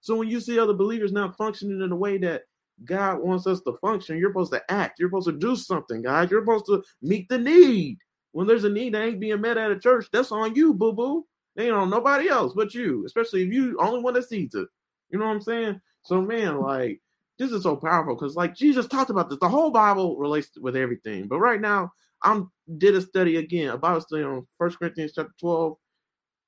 So 0.01 0.17
when 0.17 0.29
you 0.29 0.41
see 0.41 0.59
other 0.59 0.75
believers 0.75 1.13
not 1.13 1.37
functioning 1.37 1.81
in 1.81 1.91
the 1.91 1.97
way 1.97 2.19
that 2.19 2.43
God 2.85 3.21
wants 3.21 3.47
us 3.47 3.61
to 3.63 3.77
function, 3.81 4.19
you're 4.19 4.31
supposed 4.31 4.53
to 4.53 4.63
act. 4.71 4.99
You're 4.99 5.11
supposed 5.11 5.29
to 5.29 5.39
do 5.39 5.55
something, 5.55 6.03
guys. 6.03 6.31
You're 6.31 6.43
supposed 6.43 6.67
to 6.67 6.83
meet 7.03 7.29
the 7.29 7.39
need. 7.39 7.99
When 8.33 8.47
there's 8.47 8.65
a 8.65 8.71
need 8.71 8.95
that 8.95 9.03
ain't 9.03 9.21
being 9.21 9.41
met 9.41 9.59
at 9.59 9.73
a 9.73 9.79
church, 9.79 10.07
that's 10.13 10.33
on 10.33 10.55
you, 10.55 10.75
boo 10.75 10.93
boo. 10.93 11.27
Ain't 11.59 11.73
on 11.73 11.91
nobody 11.91 12.29
else 12.29 12.53
but 12.55 12.75
you, 12.75 13.05
especially 13.05 13.43
if 13.43 13.53
you 13.53 13.77
only 13.81 14.01
one 14.01 14.15
that 14.15 14.29
sees 14.29 14.55
it. 14.55 14.69
You 15.11 15.19
know 15.19 15.27
what 15.27 15.33
I'm 15.33 15.41
saying? 15.41 15.81
So 16.03 16.23
man, 16.23 16.61
like 16.61 17.01
this 17.39 17.51
is 17.51 17.63
so 17.65 17.77
powerful 17.77 18.15
because 18.15 18.37
like 18.37 18.55
Jesus 18.55 18.87
talked 18.87 19.11
about 19.11 19.29
this. 19.29 19.39
The 19.41 19.49
whole 19.49 19.71
Bible 19.71 20.17
relates 20.17 20.51
with 20.59 20.77
everything. 20.77 21.27
But 21.27 21.41
right 21.41 21.61
now, 21.61 21.93
I'm 22.23 22.51
did 22.79 22.95
a 22.95 23.03
study 23.03 23.37
again, 23.37 23.71
a 23.71 23.79
Bible 23.79 24.01
study 24.01 24.23
on 24.23 24.47
First 24.59 24.79
Corinthians 24.79 25.13
chapter 25.15 25.33
12. 25.41 25.77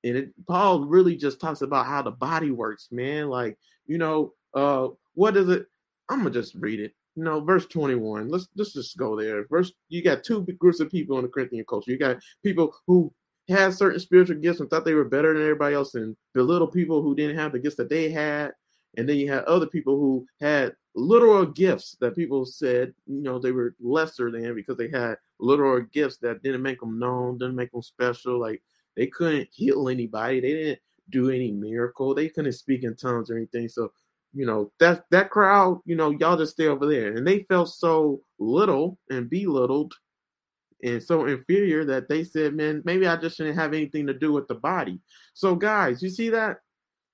And 0.04 0.16
it, 0.16 0.46
Paul 0.46 0.84
really 0.84 1.16
just 1.16 1.40
talks 1.40 1.62
about 1.62 1.86
how 1.86 2.02
the 2.02 2.10
body 2.10 2.50
works, 2.50 2.88
man. 2.90 3.28
Like, 3.28 3.58
you 3.86 3.98
know, 3.98 4.34
uh, 4.54 4.88
what 5.14 5.36
is 5.36 5.48
it? 5.48 5.66
I'm 6.08 6.18
gonna 6.18 6.30
just 6.30 6.54
read 6.54 6.80
it 6.80 6.94
know, 7.16 7.40
verse 7.40 7.66
21. 7.66 8.28
Let's 8.28 8.48
let's 8.56 8.72
just 8.72 8.96
go 8.96 9.20
there. 9.20 9.46
Verse 9.48 9.72
you 9.88 10.02
got 10.02 10.24
two 10.24 10.46
groups 10.58 10.80
of 10.80 10.90
people 10.90 11.18
in 11.18 11.24
the 11.24 11.30
Corinthian 11.30 11.64
culture. 11.68 11.90
You 11.90 11.98
got 11.98 12.18
people 12.42 12.74
who 12.86 13.12
had 13.48 13.74
certain 13.74 14.00
spiritual 14.00 14.36
gifts 14.36 14.60
and 14.60 14.70
thought 14.70 14.84
they 14.84 14.94
were 14.94 15.04
better 15.04 15.32
than 15.34 15.42
everybody 15.42 15.74
else 15.74 15.94
and 15.94 16.16
belittle 16.32 16.68
people 16.68 17.02
who 17.02 17.14
didn't 17.14 17.36
have 17.36 17.52
the 17.52 17.58
gifts 17.58 17.76
that 17.76 17.90
they 17.90 18.10
had. 18.10 18.52
And 18.96 19.08
then 19.08 19.16
you 19.16 19.30
had 19.30 19.44
other 19.44 19.66
people 19.66 19.96
who 19.96 20.26
had 20.40 20.74
literal 20.94 21.46
gifts 21.46 21.96
that 22.00 22.14
people 22.14 22.44
said, 22.44 22.92
you 23.06 23.22
know, 23.22 23.38
they 23.38 23.52
were 23.52 23.74
lesser 23.80 24.30
than 24.30 24.54
because 24.54 24.76
they 24.76 24.90
had 24.90 25.16
literal 25.40 25.80
gifts 25.92 26.18
that 26.18 26.42
didn't 26.42 26.62
make 26.62 26.80
them 26.80 26.98
known, 26.98 27.38
didn't 27.38 27.56
make 27.56 27.72
them 27.72 27.82
special. 27.82 28.38
Like 28.38 28.62
they 28.96 29.06
couldn't 29.06 29.48
heal 29.52 29.88
anybody. 29.88 30.40
They 30.40 30.52
didn't 30.52 30.80
do 31.10 31.30
any 31.30 31.50
miracle. 31.50 32.14
They 32.14 32.28
couldn't 32.28 32.52
speak 32.52 32.84
in 32.84 32.96
tongues 32.96 33.30
or 33.30 33.36
anything. 33.36 33.68
So 33.68 33.92
you 34.34 34.46
know 34.46 34.72
that 34.80 35.04
that 35.10 35.30
crowd 35.30 35.78
you 35.84 35.94
know 35.94 36.10
y'all 36.10 36.36
just 36.36 36.52
stay 36.52 36.66
over 36.66 36.86
there. 36.86 37.16
And 37.16 37.26
they 37.26 37.44
felt 37.44 37.68
so 37.68 38.20
little 38.38 38.98
and 39.10 39.28
belittled 39.28 39.94
and 40.82 41.02
so 41.02 41.26
inferior 41.26 41.84
that 41.84 42.08
they 42.08 42.24
said 42.24 42.54
man 42.54 42.82
maybe 42.84 43.06
i 43.06 43.14
just 43.14 43.36
shouldn't 43.36 43.56
have 43.56 43.72
anything 43.72 44.06
to 44.06 44.14
do 44.14 44.32
with 44.32 44.48
the 44.48 44.54
body. 44.54 45.00
So 45.34 45.54
guys 45.54 46.02
you 46.02 46.08
see 46.08 46.30
that? 46.30 46.58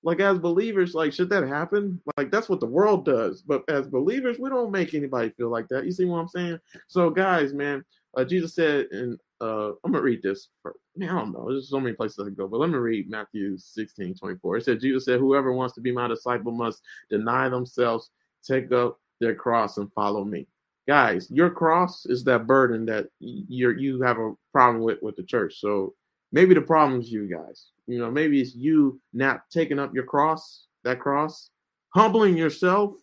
Like 0.05 0.21
as 0.21 0.39
believers 0.39 0.95
like 0.95 1.13
should 1.13 1.31
that 1.31 1.47
happen? 1.47 2.01
Like 2.17 2.31
that's 2.31 2.49
what 2.49 2.61
the 2.61 2.67
world 2.67 3.05
does. 3.05 3.43
But 3.43 3.63
as 3.69 3.89
believers 3.89 4.39
we 4.39 4.49
don't 4.49 4.71
make 4.71 4.95
anybody 4.95 5.31
feel 5.31 5.51
like 5.51 5.69
that. 5.69 5.85
You 5.85 5.93
see 5.93 6.05
what 6.05 6.19
i'm 6.19 6.29
saying? 6.29 6.59
So 6.87 7.11
guys 7.11 7.53
man 7.53 7.85
uh, 8.17 8.25
jesus 8.25 8.55
said 8.55 8.87
and 8.93 9.19
uh, 9.41 9.71
I'm 9.85 9.93
gonna 9.93 10.03
read 10.03 10.23
this. 10.23 10.49
Man, 10.65 10.73
I 11.03 11.07
don't 11.07 11.33
know. 11.33 11.47
There's 11.49 11.71
so 11.71 11.81
many 11.81 11.95
places 11.95 12.19
I 12.19 12.25
can 12.25 12.35
go, 12.35 12.49
but 12.49 12.61
let 12.61 12.71
me 12.71 12.77
read 12.77 13.11
Matthew 13.11 13.57
16, 13.59 14.15
24. 14.15 14.57
It 14.57 14.65
said, 14.65 14.81
Jesus 14.81 15.05
said, 15.05 15.21
Whoever 15.21 15.53
wants 15.53 15.75
to 15.75 15.81
be 15.81 15.93
my 15.93 16.09
disciple 16.09 16.53
must 16.53 16.83
deny 17.11 17.49
themselves, 17.49 18.11
take 18.43 18.73
up 18.73 18.99
their 19.21 19.35
cross, 19.35 19.77
and 19.77 19.93
follow 19.93 20.25
me. 20.25 20.47
Guys, 20.87 21.31
your 21.31 21.51
cross 21.51 22.07
is 22.07 22.25
that 22.25 22.47
burden 22.47 22.87
that 22.87 23.09
you're 23.21 23.77
you 23.77 24.01
have 24.01 24.19
a 24.19 24.33
problem 24.53 24.83
with 24.83 25.03
with 25.03 25.17
the 25.17 25.23
church. 25.23 25.61
So 25.61 25.95
maybe 26.33 26.55
the 26.55 26.63
problem 26.63 27.01
is 27.01 27.13
you 27.13 27.29
guys. 27.29 27.67
You 27.87 27.99
know, 27.99 28.11
maybe 28.11 28.41
it's 28.41 28.55
you 28.55 29.01
not 29.13 29.43
taking 29.51 29.79
up 29.79 29.95
your 29.95 30.05
cross, 30.05 30.67
that 30.85 30.99
cross, 30.99 31.51
humbling 31.95 32.37
yourself. 32.37 32.95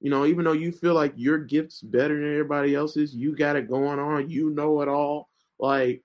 You 0.00 0.10
know, 0.10 0.24
even 0.24 0.44
though 0.44 0.52
you 0.52 0.72
feel 0.72 0.94
like 0.94 1.12
your 1.14 1.38
gift's 1.38 1.82
better 1.82 2.14
than 2.14 2.32
everybody 2.32 2.74
else's, 2.74 3.14
you 3.14 3.36
got 3.36 3.56
it 3.56 3.68
going 3.68 3.98
on, 3.98 4.30
you 4.30 4.50
know 4.50 4.80
it 4.80 4.88
all 4.88 5.30
like, 5.60 6.02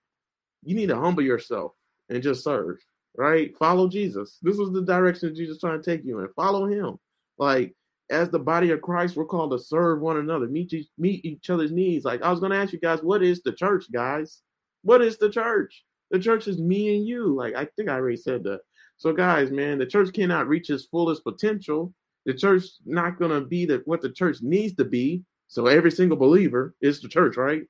you 0.66 0.76
need 0.76 0.90
to 0.90 1.00
humble 1.00 1.24
yourself 1.24 1.74
and 2.10 2.22
just 2.22 2.44
serve, 2.44 2.78
right? 3.18 3.56
Follow 3.58 3.88
Jesus. 3.88 4.40
This 4.42 4.58
was 4.58 4.72
the 4.72 4.82
direction 4.82 5.34
Jesus 5.36 5.60
trying 5.60 5.82
to 5.82 5.92
take 5.92 6.06
you 6.06 6.20
in. 6.20 6.28
Follow 6.36 6.68
him. 6.68 6.98
Like, 7.38 7.74
as 8.10 8.30
the 8.30 8.40
body 8.40 8.72
of 8.72 8.82
Christ, 8.82 9.16
we're 9.16 9.26
called 9.26 9.52
to 9.52 9.60
serve 9.60 10.02
one 10.02 10.18
another, 10.18 10.48
meet 10.48 10.74
each, 10.74 10.88
meet 10.98 11.26
each 11.26 11.50
other's 11.50 11.72
needs. 11.72 12.06
Like 12.06 12.22
I 12.22 12.30
was 12.30 12.40
going 12.40 12.52
to 12.52 12.58
ask 12.58 12.72
you 12.72 12.80
guys, 12.80 13.02
what 13.02 13.24
is 13.24 13.42
the 13.42 13.52
church, 13.52 13.92
guys? 13.92 14.42
What 14.84 15.02
is 15.02 15.18
the 15.18 15.30
church? 15.30 15.84
The 16.12 16.20
church 16.20 16.48
is 16.48 16.60
me 16.60 16.96
and 16.96 17.08
you. 17.08 17.36
Like 17.36 17.56
I 17.56 17.66
think 17.76 17.90
I 17.90 17.94
already 17.94 18.18
said 18.18 18.44
that. 18.44 18.60
So 18.98 19.12
guys, 19.12 19.52
man, 19.52 19.80
the 19.80 19.86
church 19.86 20.14
cannot 20.14 20.48
reach 20.48 20.70
its 20.70 20.86
fullest 20.86 21.24
potential. 21.24 21.94
The 22.26 22.34
church 22.34 22.66
not 22.86 23.20
going 23.20 23.32
to 23.32 23.42
be 23.42 23.66
the 23.66 23.82
what 23.86 24.02
the 24.02 24.12
church 24.12 24.38
needs 24.42 24.76
to 24.76 24.86
be. 24.86 25.24
So 25.48 25.68
every 25.68 25.92
single 25.92 26.18
believer 26.18 26.76
is 26.82 27.02
the 27.02 27.08
church, 27.08 27.38
right? 27.38 27.64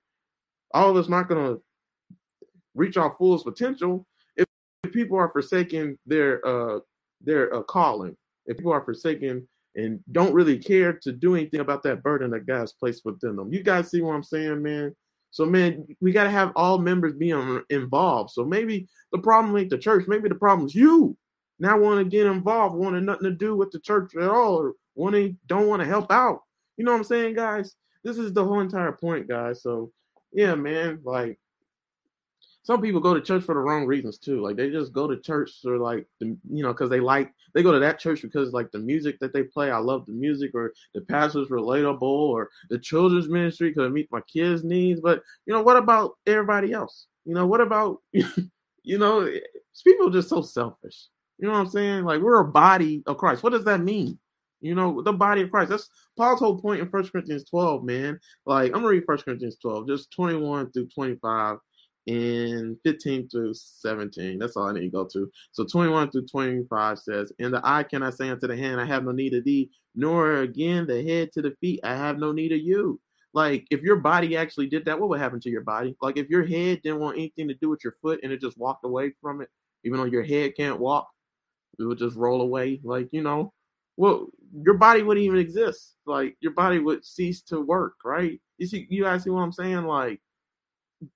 All 0.74 0.90
of 0.90 0.98
us 0.98 1.10
not 1.10 1.30
going 1.30 1.56
to 1.56 1.62
reach 2.75 2.98
our 2.98 3.15
fullest 3.17 3.46
potential 3.46 4.05
if, 4.36 4.46
if 4.84 4.91
people 4.91 5.17
are 5.17 5.32
forsaking 5.32 5.98
their 6.05 6.46
uh 6.46 6.79
their 7.22 7.53
uh, 7.53 7.63
calling. 7.63 8.15
If 8.46 8.58
people 8.58 8.74
are 8.74 8.86
forsaking 8.86 9.48
and 9.75 10.00
don't 10.12 10.34
really 10.34 10.58
care 10.58 10.94
to 10.94 11.12
do 11.12 11.36
anything 11.36 11.60
about 11.60 11.84
that 11.84 12.03
burden 12.03 12.32
that 12.32 12.46
God's 12.46 12.74
placed 12.74 13.03
within 13.03 13.36
them. 13.36 13.51
You 13.51 13.63
guys 13.63 13.89
see 13.89 14.01
what 14.01 14.13
I'm 14.13 14.24
saying, 14.24 14.62
man? 14.62 14.96
So, 15.32 15.46
man, 15.46 15.86
we 16.00 16.13
got 16.13 16.24
to 16.24 16.29
have 16.29 16.53
all 16.55 16.77
members 16.77 17.13
being 17.13 17.62
involved. 17.70 18.32
So 18.32 18.46
maybe 18.46 18.88
the 19.12 19.17
problem 19.17 19.58
ain't 19.58 19.70
the 19.70 19.77
church. 19.77 20.05
Maybe 20.08 20.29
the 20.29 20.36
problem 20.36 20.67
is 20.67 20.75
you. 20.75 21.17
Now 21.60 21.77
want 21.77 22.00
to 22.00 22.05
get 22.05 22.27
involved, 22.27 22.75
wanting 22.75 23.05
nothing 23.05 23.25
to 23.25 23.32
do 23.32 23.55
with 23.55 23.72
the 23.72 23.79
church 23.79 24.15
at 24.15 24.29
all, 24.29 24.55
or 24.55 24.74
wanting 24.96 25.38
don't 25.48 25.67
want 25.67 25.82
to 25.82 25.88
help 25.88 26.12
out. 26.12 26.41
You 26.77 26.86
know 26.86 26.91
what 26.91 27.00
I'm 27.00 27.03
saying, 27.03 27.36
guys? 27.36 27.75
This 28.03 28.17
is 28.17 28.34
the 28.34 28.44
whole 28.44 28.60
entire 28.60 28.91
point, 28.91 29.27
guys. 29.27 29.62
So, 29.62 29.91
yeah, 30.32 30.55
man, 30.55 31.00
like 31.03 31.38
some 32.65 32.81
people 32.81 33.00
go 33.00 33.13
to 33.13 33.22
church 33.22 33.43
for 33.43 33.53
the 33.53 33.62
wrong 33.62 33.86
reasons 33.86 34.17
too. 34.17 34.41
Like 34.41 34.55
they 34.55 34.72
just 34.72 34.91
go 34.91 35.07
to 35.07 35.22
church 35.22 35.51
or 35.65 35.77
like 35.77 36.07
the, 36.19 36.36
you 36.51 36.63
know 36.63 36.74
because 36.74 36.89
they 36.89 37.00
like 37.00 37.31
they 37.53 37.62
go 37.62 37.72
to 37.72 37.77
that 37.79 38.00
church 38.00 38.24
because 38.24 38.53
like 38.53 38.72
the 38.72 38.79
music 38.79 39.19
that 39.19 39.34
they 39.34 39.43
play. 39.43 39.69
I 39.69 39.77
love 39.77 40.07
the 40.07 40.13
music, 40.13 40.50
or 40.55 40.74
the 40.95 41.01
pastor's 41.01 41.50
relatable, 41.50 42.01
or 42.01 42.50
the 42.72 42.79
children's 42.79 43.29
ministry 43.29 43.69
because 43.69 43.86
it 43.86 43.93
meets 43.93 44.12
my 44.12 44.22
kids' 44.22 44.63
needs. 44.63 45.00
But 45.00 45.22
you 45.45 45.53
know 45.53 45.62
what 45.62 45.77
about 45.77 46.17
everybody 46.25 46.74
else? 46.74 47.05
You 47.24 47.36
know 47.36 47.45
what 47.45 47.62
about 47.62 48.00
you 48.12 48.98
know 48.98 49.31
people 49.84 50.10
just 50.10 50.29
so 50.29 50.41
selfish. 50.41 51.10
You 51.38 51.48
know 51.48 51.53
what 51.53 51.60
I'm 51.60 51.69
saying? 51.69 52.03
Like 52.03 52.22
we're 52.22 52.39
a 52.41 52.51
body 52.51 53.03
of 53.05 53.19
Christ. 53.19 53.43
What 53.43 53.51
does 53.51 53.65
that 53.65 53.81
mean? 53.81 54.17
You 54.62 54.74
know, 54.74 55.03
the 55.03 55.13
body 55.13 55.43
of 55.43 55.51
Christ. 55.51 55.69
That's 55.69 55.88
Paul's 56.17 56.39
whole 56.39 56.60
point 56.60 56.81
in 56.81 56.89
First 56.89 57.12
Corinthians 57.12 57.48
12, 57.48 57.84
man. 57.84 58.19
Like 58.48 58.69
I'm 58.69 58.81
gonna 58.81 58.88
read 58.88 59.03
First 59.05 59.25
Corinthians 59.25 59.57
12, 59.62 59.88
just 59.88 60.10
21 60.13 60.72
through 60.72 60.88
25 60.88 61.60
in 62.08 62.78
15 62.84 63.30
through 63.30 63.54
17. 63.54 64.38
That's 64.38 64.56
all 64.56 64.68
I 64.68 64.74
need 64.74 64.82
to 64.82 64.90
go 64.90 65.06
to. 65.06 65.32
So 65.52 65.66
21 65.66 66.12
through 66.12 66.28
25 66.28 67.00
says, 67.00 67.32
And 67.40 67.54
the 67.54 67.62
eye 67.64 67.84
cannot 67.84 68.16
say 68.16 68.30
unto 68.30 68.48
the 68.48 68.56
hand, 68.56 68.80
I 68.80 68.86
have 68.86 69.04
no 69.04 69.12
need 69.12 69.34
of 69.34 69.44
thee, 69.44 69.72
nor 69.96 70.42
again 70.42 70.86
the 70.86 71.04
head 71.04 71.32
to 71.34 71.42
the 71.42 71.56
feet, 71.62 71.80
I 71.84 71.96
have 71.96 72.20
no 72.20 72.32
need 72.32 72.52
of 72.52 72.60
you. 72.60 73.00
Like, 73.34 73.68
if 73.70 73.82
your 73.82 73.98
body 73.98 74.38
actually 74.38 74.68
did 74.68 74.86
that, 74.86 74.98
what 74.98 75.10
would 75.10 75.20
happen 75.20 75.42
to 75.42 75.50
your 75.50 75.64
body? 75.64 75.96
Like, 76.02 76.18
if 76.18 76.30
your 76.30 76.46
head 76.46 76.82
didn't 76.84 77.02
want 77.02 77.18
anything 77.18 77.50
to 77.50 77.54
do 77.56 77.70
with 77.70 77.84
your 77.84 77.98
foot 78.02 78.22
and 78.24 78.32
it 78.32 78.40
just 78.40 78.58
walked 78.58 78.86
away 78.86 79.12
from 79.22 79.42
it, 79.42 79.50
even 79.84 80.00
though 80.00 80.06
your 80.06 80.24
head 80.24 80.56
can't 80.56 80.80
walk, 80.80 81.10
it 81.78 81.84
would 81.84 81.98
just 81.98 82.16
roll 82.16 82.42
away. 82.42 82.80
Like, 82.84 83.10
you 83.12 83.22
know, 83.22 83.52
well, 83.98 84.28
your 84.64 84.76
body 84.76 85.02
wouldn't 85.02 85.26
even 85.26 85.40
exist. 85.40 85.96
Like, 86.06 86.38
your 86.40 86.54
body 86.54 86.80
would 86.80 87.06
cease 87.06 87.42
to 87.44 87.60
work, 87.60 87.96
right? 88.06 88.40
You 88.58 88.68
see, 88.68 88.88
you 88.90 89.04
guys 89.04 89.24
see 89.24 89.30
what 89.32 89.42
I'm 89.42 89.52
saying? 89.52 89.84
Like, 89.84 90.22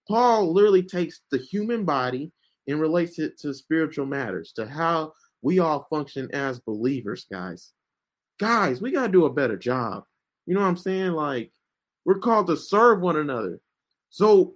Paul 0.07 0.53
literally 0.53 0.83
takes 0.83 1.21
the 1.31 1.37
human 1.37 1.85
body 1.85 2.31
and 2.67 2.79
relates 2.79 3.19
it 3.19 3.39
to 3.39 3.53
spiritual 3.53 4.05
matters, 4.05 4.51
to 4.53 4.67
how 4.67 5.13
we 5.41 5.59
all 5.59 5.87
function 5.89 6.29
as 6.33 6.59
believers, 6.59 7.25
guys. 7.31 7.71
Guys, 8.39 8.81
we 8.81 8.91
got 8.91 9.07
to 9.07 9.11
do 9.11 9.25
a 9.25 9.33
better 9.33 9.57
job. 9.57 10.03
You 10.45 10.53
know 10.53 10.61
what 10.61 10.67
I'm 10.67 10.77
saying? 10.77 11.11
Like, 11.11 11.51
we're 12.05 12.19
called 12.19 12.47
to 12.47 12.57
serve 12.57 13.01
one 13.01 13.17
another. 13.17 13.59
So, 14.09 14.55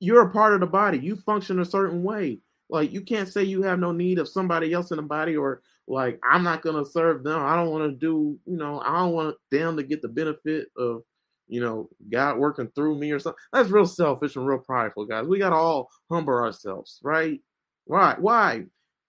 you're 0.00 0.28
a 0.28 0.30
part 0.30 0.54
of 0.54 0.60
the 0.60 0.66
body. 0.66 0.98
You 0.98 1.16
function 1.16 1.58
a 1.60 1.64
certain 1.64 2.02
way. 2.02 2.38
Like, 2.70 2.92
you 2.92 3.00
can't 3.00 3.28
say 3.28 3.42
you 3.42 3.62
have 3.62 3.78
no 3.78 3.92
need 3.92 4.18
of 4.18 4.28
somebody 4.28 4.72
else 4.72 4.90
in 4.90 4.96
the 4.96 5.02
body 5.02 5.36
or, 5.36 5.62
like, 5.86 6.20
I'm 6.22 6.44
not 6.44 6.62
going 6.62 6.82
to 6.82 6.90
serve 6.90 7.24
them. 7.24 7.42
I 7.42 7.56
don't 7.56 7.70
want 7.70 7.90
to 7.90 7.96
do, 7.96 8.38
you 8.46 8.56
know, 8.56 8.80
I 8.80 8.98
don't 8.98 9.12
want 9.12 9.36
them 9.50 9.76
to 9.76 9.82
get 9.82 10.02
the 10.02 10.08
benefit 10.08 10.68
of 10.76 11.02
you 11.48 11.60
know, 11.60 11.88
God 12.10 12.38
working 12.38 12.70
through 12.74 12.98
me 12.98 13.10
or 13.10 13.18
something. 13.18 13.38
That's 13.52 13.70
real 13.70 13.86
selfish 13.86 14.36
and 14.36 14.46
real 14.46 14.58
prideful, 14.58 15.06
guys. 15.06 15.26
We 15.26 15.38
got 15.38 15.50
to 15.50 15.56
all 15.56 15.88
humble 16.10 16.34
ourselves, 16.34 17.00
right? 17.02 17.40
Why? 17.86 18.16
Why? 18.18 18.64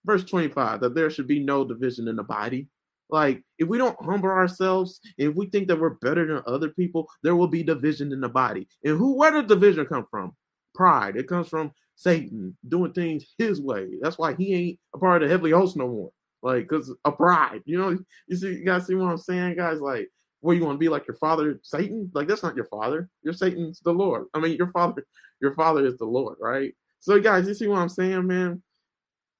Verse 0.05 0.23
25, 0.23 0.81
that 0.81 0.95
there 0.95 1.09
should 1.09 1.27
be 1.27 1.39
no 1.39 1.65
division 1.65 2.07
in 2.07 2.15
the 2.15 2.23
body. 2.23 2.67
Like, 3.09 3.43
if 3.57 3.67
we 3.67 3.77
don't 3.77 3.97
humble 4.03 4.29
ourselves, 4.29 4.99
if 5.17 5.35
we 5.35 5.47
think 5.47 5.67
that 5.67 5.79
we're 5.79 5.95
better 5.95 6.25
than 6.27 6.43
other 6.45 6.69
people, 6.69 7.07
there 7.23 7.35
will 7.35 7.47
be 7.47 7.63
division 7.63 8.13
in 8.13 8.21
the 8.21 8.29
body. 8.29 8.67
And 8.83 8.97
who, 8.97 9.17
where 9.17 9.31
did 9.31 9.47
division 9.47 9.85
come 9.85 10.05
from? 10.09 10.33
Pride. 10.75 11.17
It 11.17 11.27
comes 11.27 11.49
from 11.49 11.71
Satan 11.95 12.55
doing 12.67 12.93
things 12.93 13.25
his 13.37 13.61
way. 13.61 13.87
That's 14.01 14.17
why 14.17 14.35
he 14.35 14.53
ain't 14.53 14.79
a 14.95 14.99
part 14.99 15.21
of 15.21 15.27
the 15.27 15.31
heavenly 15.31 15.51
host 15.51 15.75
no 15.75 15.87
more. 15.87 16.11
Like, 16.41 16.69
because 16.69 16.93
of 17.03 17.17
pride. 17.17 17.61
You 17.65 17.79
know, 17.79 17.97
you 18.27 18.35
see, 18.37 18.53
you 18.53 18.65
guys 18.65 18.85
see 18.85 18.95
what 18.95 19.11
I'm 19.11 19.17
saying, 19.17 19.57
guys? 19.57 19.81
Like, 19.81 20.07
what 20.41 20.53
you 20.53 20.63
want 20.63 20.75
to 20.75 20.79
be 20.79 20.89
like 20.89 21.07
your 21.07 21.17
father 21.17 21.59
satan 21.63 22.09
like 22.13 22.27
that's 22.27 22.43
not 22.43 22.55
your 22.55 22.65
father 22.65 23.09
your 23.23 23.33
satan's 23.33 23.79
the 23.81 23.91
lord 23.91 24.25
i 24.33 24.39
mean 24.39 24.55
your 24.57 24.71
father 24.71 25.03
your 25.41 25.53
father 25.55 25.85
is 25.85 25.97
the 25.97 26.05
lord 26.05 26.37
right 26.39 26.75
so 26.99 27.19
guys 27.19 27.47
you 27.47 27.53
see 27.53 27.67
what 27.67 27.79
i'm 27.79 27.89
saying 27.89 28.25
man 28.25 28.61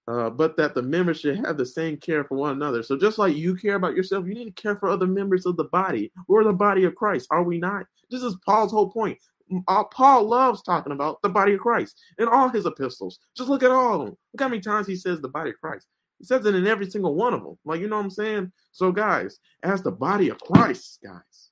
uh, 0.10 0.28
but 0.28 0.58
that 0.58 0.74
the 0.74 0.82
members 0.82 1.20
should 1.20 1.46
have 1.46 1.56
the 1.56 1.66
same 1.66 1.96
care 1.96 2.24
for 2.24 2.36
one 2.36 2.54
another. 2.54 2.82
So 2.82 2.98
just 2.98 3.20
like 3.20 3.36
you 3.36 3.56
care 3.56 3.76
about 3.76 3.96
yourself, 3.96 4.26
you 4.26 4.34
need 4.34 4.56
to 4.56 4.62
care 4.62 4.76
for 4.76 4.90
other 4.90 5.06
members 5.06 5.46
of 5.46 5.56
the 5.56 5.66
body. 5.66 6.12
We're 6.28 6.44
the 6.44 6.52
body 6.52 6.86
of 6.86 6.96
Christ, 6.96 7.28
are 7.30 7.44
we 7.44 7.60
not? 7.60 7.86
This 8.10 8.24
is 8.24 8.36
Paul's 8.44 8.72
whole 8.72 8.90
point. 8.90 9.20
Uh, 9.68 9.84
Paul 9.84 10.28
loves 10.28 10.64
talking 10.64 10.94
about 10.94 11.22
the 11.22 11.30
body 11.30 11.54
of 11.54 11.60
Christ 11.60 12.02
in 12.18 12.28
all 12.28 12.50
his 12.50 12.66
epistles. 12.66 13.20
Just 13.38 13.50
look 13.50 13.62
at 13.62 13.70
all 13.70 13.94
of 13.94 14.00
them. 14.00 14.18
Look 14.34 14.42
how 14.42 14.48
many 14.48 14.62
times 14.62 14.88
he 14.88 14.96
says 14.96 15.22
the 15.22 15.30
body 15.30 15.52
of 15.52 15.60
Christ. 15.62 15.86
He 16.20 16.26
says 16.26 16.46
it 16.46 16.56
in 16.56 16.68
every 16.68 16.90
single 16.90 17.16
one 17.16 17.34
of 17.34 17.44
them. 17.44 17.58
Like, 17.66 17.80
you 17.80 17.88
know 17.88 17.98
what 17.98 18.04
I'm 18.04 18.10
saying? 18.12 18.52
So, 18.72 18.92
guys, 18.92 19.40
as 19.64 19.82
the 19.82 19.92
body 19.92 20.30
of 20.30 20.40
Christ, 20.40 21.00
guys, 21.04 21.50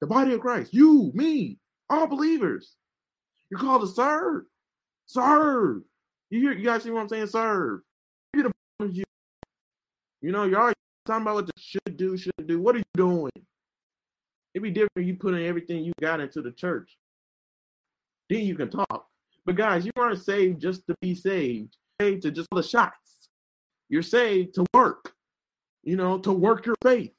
the 0.00 0.06
body 0.06 0.32
of 0.32 0.40
Christ, 0.40 0.72
you, 0.72 1.10
me, 1.14 1.58
all 1.88 2.06
believers, 2.06 2.76
you're 3.50 3.60
called 3.60 3.82
to 3.82 3.88
serve. 3.88 4.44
Serve. 5.06 5.82
You 6.30 6.40
hear, 6.40 6.52
you 6.52 6.64
guys 6.64 6.84
see 6.84 6.90
what 6.90 7.00
I'm 7.00 7.08
saying? 7.08 7.26
Serve. 7.26 7.80
You, 8.34 8.52
you 10.22 10.32
know, 10.32 10.44
you're 10.44 10.60
always 10.60 10.74
talking 11.06 11.22
about 11.22 11.34
what 11.34 11.46
the 11.46 11.52
should 11.58 11.96
do, 11.96 12.16
should 12.16 12.46
do. 12.46 12.60
What 12.60 12.76
are 12.76 12.78
you 12.78 12.84
doing? 12.94 13.32
It'd 14.54 14.62
be 14.62 14.70
different 14.70 15.08
you 15.08 15.16
putting 15.16 15.44
everything 15.44 15.84
you 15.84 15.92
got 16.00 16.20
into 16.20 16.42
the 16.42 16.52
church. 16.52 16.96
Then 18.28 18.40
you 18.40 18.54
can 18.54 18.70
talk. 18.70 19.06
But 19.44 19.56
guys, 19.56 19.84
you 19.84 19.92
aren't 19.96 20.22
saved 20.22 20.60
just 20.60 20.86
to 20.86 20.94
be 21.00 21.14
saved. 21.14 21.76
Saved 22.00 22.22
to 22.22 22.30
just 22.30 22.48
the 22.52 22.62
shots. 22.62 22.99
You're 23.90 24.02
saved 24.02 24.54
to 24.54 24.64
work, 24.72 25.12
you 25.82 25.96
know, 25.96 26.18
to 26.20 26.32
work 26.32 26.64
your 26.64 26.76
faith, 26.82 27.12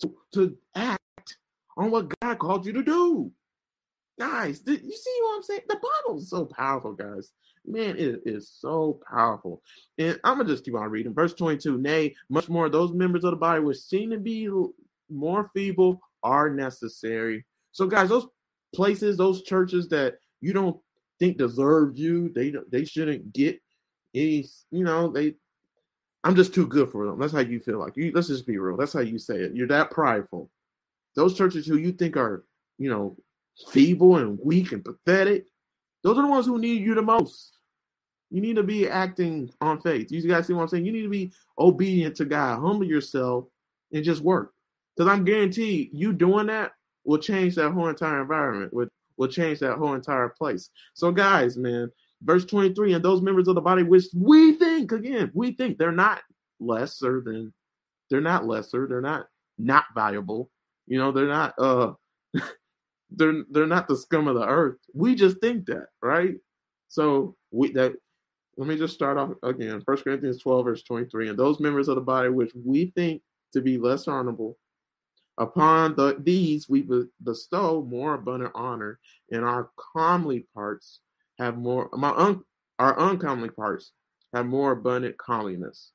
to, 0.00 0.14
to 0.32 0.56
act 0.74 1.36
on 1.76 1.90
what 1.90 2.12
God 2.20 2.38
called 2.38 2.66
you 2.66 2.72
to 2.72 2.82
do. 2.82 3.30
Guys, 4.18 4.60
did 4.60 4.82
you 4.82 4.96
see 4.96 5.18
what 5.20 5.36
I'm 5.36 5.42
saying? 5.42 5.60
The 5.68 5.76
Bible 5.76 6.18
is 6.18 6.30
so 6.30 6.46
powerful, 6.46 6.94
guys. 6.94 7.32
Man, 7.66 7.98
it 7.98 8.22
is 8.24 8.50
so 8.58 8.98
powerful. 9.10 9.62
And 9.98 10.18
I'm 10.24 10.36
going 10.36 10.46
to 10.46 10.54
just 10.54 10.64
keep 10.64 10.74
on 10.74 10.88
reading. 10.88 11.12
Verse 11.12 11.34
22 11.34 11.76
Nay, 11.78 12.14
much 12.30 12.48
more, 12.48 12.70
those 12.70 12.92
members 12.94 13.24
of 13.24 13.32
the 13.32 13.36
body 13.36 13.60
which 13.60 13.76
seem 13.76 14.10
to 14.10 14.18
be 14.18 14.48
more 15.10 15.50
feeble 15.52 16.00
are 16.22 16.48
necessary. 16.48 17.44
So, 17.72 17.86
guys, 17.86 18.08
those 18.08 18.26
places, 18.74 19.18
those 19.18 19.42
churches 19.42 19.88
that 19.88 20.14
you 20.40 20.54
don't 20.54 20.78
think 21.18 21.36
deserve 21.36 21.98
you, 21.98 22.30
they 22.34 22.54
they 22.70 22.86
shouldn't 22.86 23.34
get 23.34 23.60
any, 24.14 24.46
you 24.70 24.84
know, 24.84 25.12
they 25.12 25.34
I'm 26.26 26.34
just 26.34 26.52
too 26.52 26.66
good 26.66 26.90
for 26.90 27.06
them. 27.06 27.20
That's 27.20 27.32
how 27.32 27.38
you 27.38 27.60
feel 27.60 27.78
like. 27.78 27.96
You, 27.96 28.10
let's 28.12 28.26
just 28.26 28.48
be 28.48 28.58
real. 28.58 28.76
That's 28.76 28.92
how 28.92 28.98
you 28.98 29.16
say 29.16 29.36
it. 29.36 29.54
You're 29.54 29.68
that 29.68 29.92
prideful. 29.92 30.50
Those 31.14 31.38
churches 31.38 31.68
who 31.68 31.76
you 31.76 31.92
think 31.92 32.16
are, 32.16 32.44
you 32.78 32.90
know, 32.90 33.16
feeble 33.70 34.16
and 34.16 34.36
weak 34.42 34.72
and 34.72 34.84
pathetic, 34.84 35.46
those 36.02 36.18
are 36.18 36.22
the 36.22 36.28
ones 36.28 36.46
who 36.46 36.58
need 36.58 36.82
you 36.82 36.96
the 36.96 37.02
most. 37.02 37.58
You 38.32 38.40
need 38.40 38.56
to 38.56 38.64
be 38.64 38.88
acting 38.88 39.52
on 39.60 39.80
faith. 39.80 40.10
You 40.10 40.20
guys 40.26 40.48
see 40.48 40.52
what 40.52 40.62
I'm 40.62 40.68
saying? 40.68 40.84
You 40.84 40.90
need 40.90 41.04
to 41.04 41.08
be 41.08 41.30
obedient 41.60 42.16
to 42.16 42.24
God, 42.24 42.58
humble 42.58 42.86
yourself, 42.86 43.44
and 43.92 44.02
just 44.02 44.20
work. 44.20 44.52
Because 44.96 45.08
I'm 45.08 45.24
guaranteed 45.24 45.90
you 45.92 46.12
doing 46.12 46.48
that 46.48 46.72
will 47.04 47.18
change 47.18 47.54
that 47.54 47.70
whole 47.70 47.86
entire 47.86 48.20
environment, 48.20 48.74
will, 48.74 48.88
will 49.16 49.28
change 49.28 49.60
that 49.60 49.76
whole 49.76 49.94
entire 49.94 50.30
place. 50.30 50.70
So, 50.94 51.12
guys, 51.12 51.56
man, 51.56 51.92
Verse 52.22 52.44
23, 52.44 52.94
and 52.94 53.04
those 53.04 53.20
members 53.20 53.46
of 53.48 53.54
the 53.54 53.60
body 53.60 53.82
which 53.82 54.06
we 54.14 54.54
think, 54.54 54.92
again, 54.92 55.30
we 55.34 55.52
think 55.52 55.76
they're 55.76 55.92
not 55.92 56.22
lesser 56.60 57.20
than, 57.20 57.52
they're 58.10 58.20
not 58.20 58.46
lesser, 58.46 58.86
they're 58.88 59.00
not 59.00 59.26
not 59.58 59.84
valuable. 59.94 60.50
You 60.86 60.98
know, 60.98 61.12
they're 61.12 61.28
not, 61.28 61.54
uh, 61.58 61.92
they're, 63.10 63.44
they're 63.50 63.66
not 63.66 63.88
the 63.88 63.96
scum 63.96 64.28
of 64.28 64.36
the 64.36 64.46
earth. 64.46 64.78
We 64.94 65.14
just 65.14 65.40
think 65.40 65.66
that, 65.66 65.88
right? 66.02 66.34
So 66.88 67.36
we, 67.50 67.72
that, 67.72 67.94
let 68.56 68.68
me 68.68 68.76
just 68.76 68.94
start 68.94 69.18
off 69.18 69.30
again. 69.42 69.82
First 69.84 70.04
Corinthians 70.04 70.40
12, 70.40 70.64
verse 70.64 70.82
23, 70.82 71.28
and 71.28 71.38
those 71.38 71.60
members 71.60 71.88
of 71.88 71.96
the 71.96 72.00
body 72.00 72.28
which 72.28 72.52
we 72.54 72.92
think 72.96 73.22
to 73.52 73.60
be 73.60 73.78
less 73.78 74.08
honorable. 74.08 74.56
Upon 75.38 75.94
the, 75.96 76.16
these 76.18 76.66
we 76.66 76.86
bestow 77.22 77.82
more 77.82 78.14
abundant 78.14 78.52
honor, 78.54 78.98
and 79.30 79.44
our 79.44 79.68
comely 79.92 80.46
parts 80.54 81.00
have 81.38 81.56
more. 81.56 81.88
Un, 81.92 82.42
our 82.78 82.98
uncomely 83.10 83.50
parts 83.50 83.92
have 84.34 84.46
more 84.46 84.72
abundant 84.72 85.16
comeliness. 85.18 85.92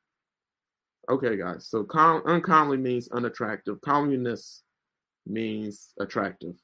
Okay, 1.10 1.38
guys. 1.38 1.68
So 1.68 1.84
com, 1.84 2.22
uncomely 2.26 2.78
means 2.78 3.10
unattractive. 3.10 3.82
Comeliness 3.82 4.64
means 5.26 5.94
attractive. 6.00 6.56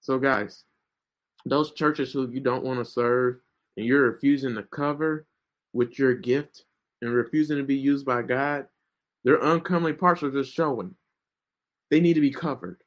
So, 0.00 0.18
guys, 0.18 0.64
those 1.46 1.72
churches 1.72 2.12
who 2.12 2.28
you 2.30 2.40
don't 2.40 2.64
want 2.64 2.78
to 2.78 2.84
serve 2.84 3.36
and 3.76 3.86
you're 3.86 4.10
refusing 4.10 4.54
to 4.54 4.62
cover 4.64 5.26
with 5.72 5.98
your 5.98 6.14
gift 6.14 6.64
and 7.00 7.12
refusing 7.12 7.56
to 7.58 7.64
be 7.64 7.76
used 7.76 8.04
by 8.04 8.22
God, 8.22 8.66
their 9.24 9.42
uncomely 9.42 9.92
parts 9.92 10.22
are 10.22 10.30
just 10.30 10.52
showing. 10.52 10.94
They 11.90 12.00
need 12.00 12.14
to 12.14 12.20
be 12.20 12.30
covered. 12.30 12.82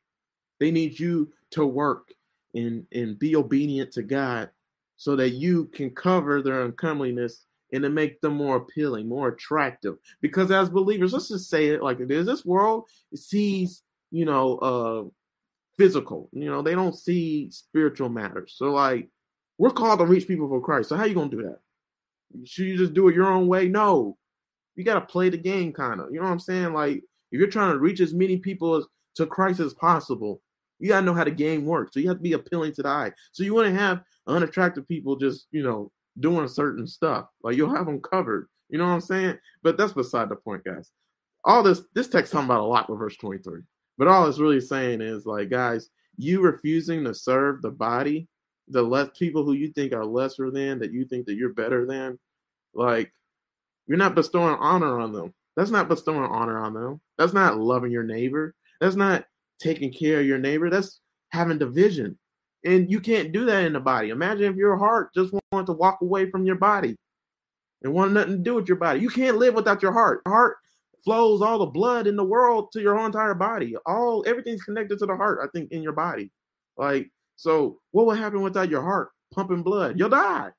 They 0.60 0.72
need 0.72 1.00
you 1.00 1.32
to 1.52 1.66
work 1.66 2.14
and, 2.54 2.86
and 2.92 3.20
be 3.20 3.36
obedient 3.36 3.92
to 3.94 4.04
God 4.04 4.50
so 4.98 5.16
that 5.16 5.32
you 5.32 5.66
can 5.66 5.90
cover 5.90 6.42
their 6.42 6.64
uncomeliness 6.64 7.46
and 7.74 7.84
to 7.84 7.90
make 7.90 8.22
them 8.22 8.36
more 8.36 8.58
appealing, 8.58 9.08
more 9.08 9.30
attractive. 9.30 9.96
Because 10.22 10.52
as 10.52 10.70
believers, 10.70 11.14
let's 11.14 11.30
just 11.30 11.50
say 11.50 11.68
it 11.68 11.84
like 11.84 12.00
it 12.00 12.12
is. 12.12 12.26
This 12.26 12.46
world 12.46 12.86
sees, 13.14 13.84
you 14.12 14.26
know, 14.26 14.58
uh 14.58 15.04
physical. 15.78 16.30
You 16.32 16.46
know, 16.46 16.62
they 16.62 16.74
don't 16.74 16.96
see 16.96 17.50
spiritual 17.52 18.10
matters. 18.10 18.54
So 18.56 18.72
like 18.72 19.10
we're 19.58 19.72
called 19.72 20.00
to 20.00 20.06
reach 20.06 20.28
people 20.28 20.48
for 20.48 20.62
Christ. 20.62 20.90
So 20.90 20.96
how 20.96 21.06
you 21.06 21.16
gonna 21.16 21.30
do 21.30 21.44
that? 21.44 21.60
Should 22.46 22.66
you 22.66 22.78
just 22.78 22.94
do 22.94 23.08
it 23.08 23.16
your 23.16 23.32
own 23.32 23.48
way? 23.48 23.68
No. 23.68 24.18
You 24.76 24.84
gotta 24.84 25.02
play 25.02 25.30
the 25.30 25.38
game 25.38 25.74
kind 25.74 26.00
of. 26.00 26.12
You 26.12 26.20
know 26.20 26.26
what 26.26 26.32
I'm 26.32 26.40
saying? 26.40 26.74
Like 26.74 26.98
if 27.32 27.40
you're 27.40 27.48
trying 27.48 27.72
to 27.72 27.80
reach 27.80 28.00
as 28.00 28.14
many 28.14 28.38
people 28.38 28.76
as, 28.76 28.86
to 29.16 29.26
Christ 29.26 29.60
as 29.60 29.74
possible, 29.74 30.42
you 30.80 30.90
gotta 30.90 31.06
know 31.06 31.14
how 31.14 31.24
the 31.24 31.32
game 31.32 31.66
works. 31.66 31.94
So 31.94 32.00
you 32.00 32.08
have 32.10 32.18
to 32.18 32.24
be 32.24 32.34
appealing 32.34 32.74
to 32.74 32.84
the 32.84 32.90
eye. 32.90 33.12
So 33.32 33.44
you 33.44 33.54
want 33.54 33.68
to 33.68 33.80
have 33.80 34.02
unattractive 34.28 34.88
people 34.88 35.16
just, 35.16 35.48
you 35.52 35.64
know, 35.64 35.92
doing 36.20 36.48
certain 36.48 36.88
stuff. 36.88 37.28
Like 37.44 37.56
you'll 37.56 37.76
have 37.76 37.86
them 37.86 38.02
covered. 38.02 38.48
You 38.70 38.78
know 38.78 38.86
what 38.86 38.94
I'm 38.94 39.02
saying? 39.02 39.38
But 39.64 39.78
that's 39.78 39.94
beside 39.94 40.30
the 40.30 40.36
point, 40.36 40.64
guys. 40.64 40.92
All 41.44 41.64
this 41.64 41.84
this 41.94 42.08
text 42.08 42.32
talking 42.32 42.46
about 42.46 42.62
a 42.62 42.66
lot 42.66 42.90
with 42.90 43.00
verse 43.00 43.18
23. 43.18 43.62
But 43.98 44.08
all 44.08 44.28
it's 44.28 44.40
really 44.40 44.62
saying 44.62 45.02
is 45.02 45.26
like, 45.26 45.50
guys, 45.50 45.90
you 46.18 46.42
refusing 46.42 47.04
to 47.06 47.14
serve 47.14 47.62
the 47.62 47.72
body, 47.72 48.28
the 48.68 48.82
less 48.82 49.10
people 49.18 49.44
who 49.44 49.54
you 49.54 49.70
think 49.70 49.94
are 49.94 50.06
lesser 50.06 50.52
than, 50.52 50.80
that 50.80 50.92
you 50.92 51.06
think 51.06 51.26
that 51.28 51.36
you're 51.36 51.54
better 51.54 51.86
than, 51.86 52.20
like 52.74 53.12
you're 53.88 53.98
not 53.98 54.16
bestowing 54.16 54.56
honor 54.56 55.00
on 55.00 55.14
them. 55.14 55.34
That's 55.56 55.72
not 55.72 55.88
bestowing 55.88 56.30
honor 56.30 56.58
on 56.58 56.74
them. 56.74 57.00
That's 57.18 57.34
not 57.34 57.58
loving 57.58 57.92
your 57.92 58.04
neighbor. 58.04 58.56
That's 58.82 58.96
not 58.96 59.26
taking 59.60 59.92
care 59.92 60.20
of 60.20 60.26
your 60.26 60.38
neighbor. 60.38 60.70
That's 60.70 61.00
having 61.30 61.58
division. 61.58 62.18
And 62.66 62.90
you 62.90 63.00
can't 63.00 63.32
do 63.32 63.46
that 63.46 63.64
in 63.64 63.74
the 63.74 63.80
body. 63.80 64.10
Imagine 64.10 64.52
if 64.52 64.56
your 64.56 64.76
heart 64.76 65.14
just 65.14 65.34
wanted 65.52 65.68
to 65.68 65.74
walk 65.74 66.00
away 66.02 66.30
from 66.32 66.46
your 66.46 66.56
body 66.56 66.96
and 67.84 67.94
want 67.94 68.14
nothing 68.14 68.38
to 68.38 68.44
do 68.44 68.56
with 68.56 68.68
your 68.68 68.78
body. 68.78 69.00
You 69.00 69.10
can't 69.10 69.38
live 69.38 69.54
without 69.54 69.84
your 69.84 69.92
heart. 69.92 70.22
Heart 70.28 70.58
flows 71.04 71.44
all 71.44 71.60
the 71.60 71.68
blood 71.68 72.08
in 72.08 72.16
the 72.16 72.24
world 72.24 72.72
to 72.72 72.82
your 72.82 72.96
whole 72.96 73.06
entire 73.06 73.36
body. 73.36 73.76
All 73.86 74.24
everything's 74.28 74.64
connected 74.64 74.98
to 75.00 75.06
the 75.06 75.16
heart, 75.16 75.40
I 75.44 75.48
think, 75.56 75.72
in 75.72 75.84
your 75.84 75.94
body. 75.94 76.32
Like, 76.78 77.12
so 77.36 77.80
what 77.92 78.08
would 78.08 78.18
happen 78.18 78.42
without 78.42 78.70
your 78.70 78.82
heart 78.82 79.10
pumping 79.32 79.62
blood? 79.62 80.00
You'll 80.00 80.10
die. 80.10 80.50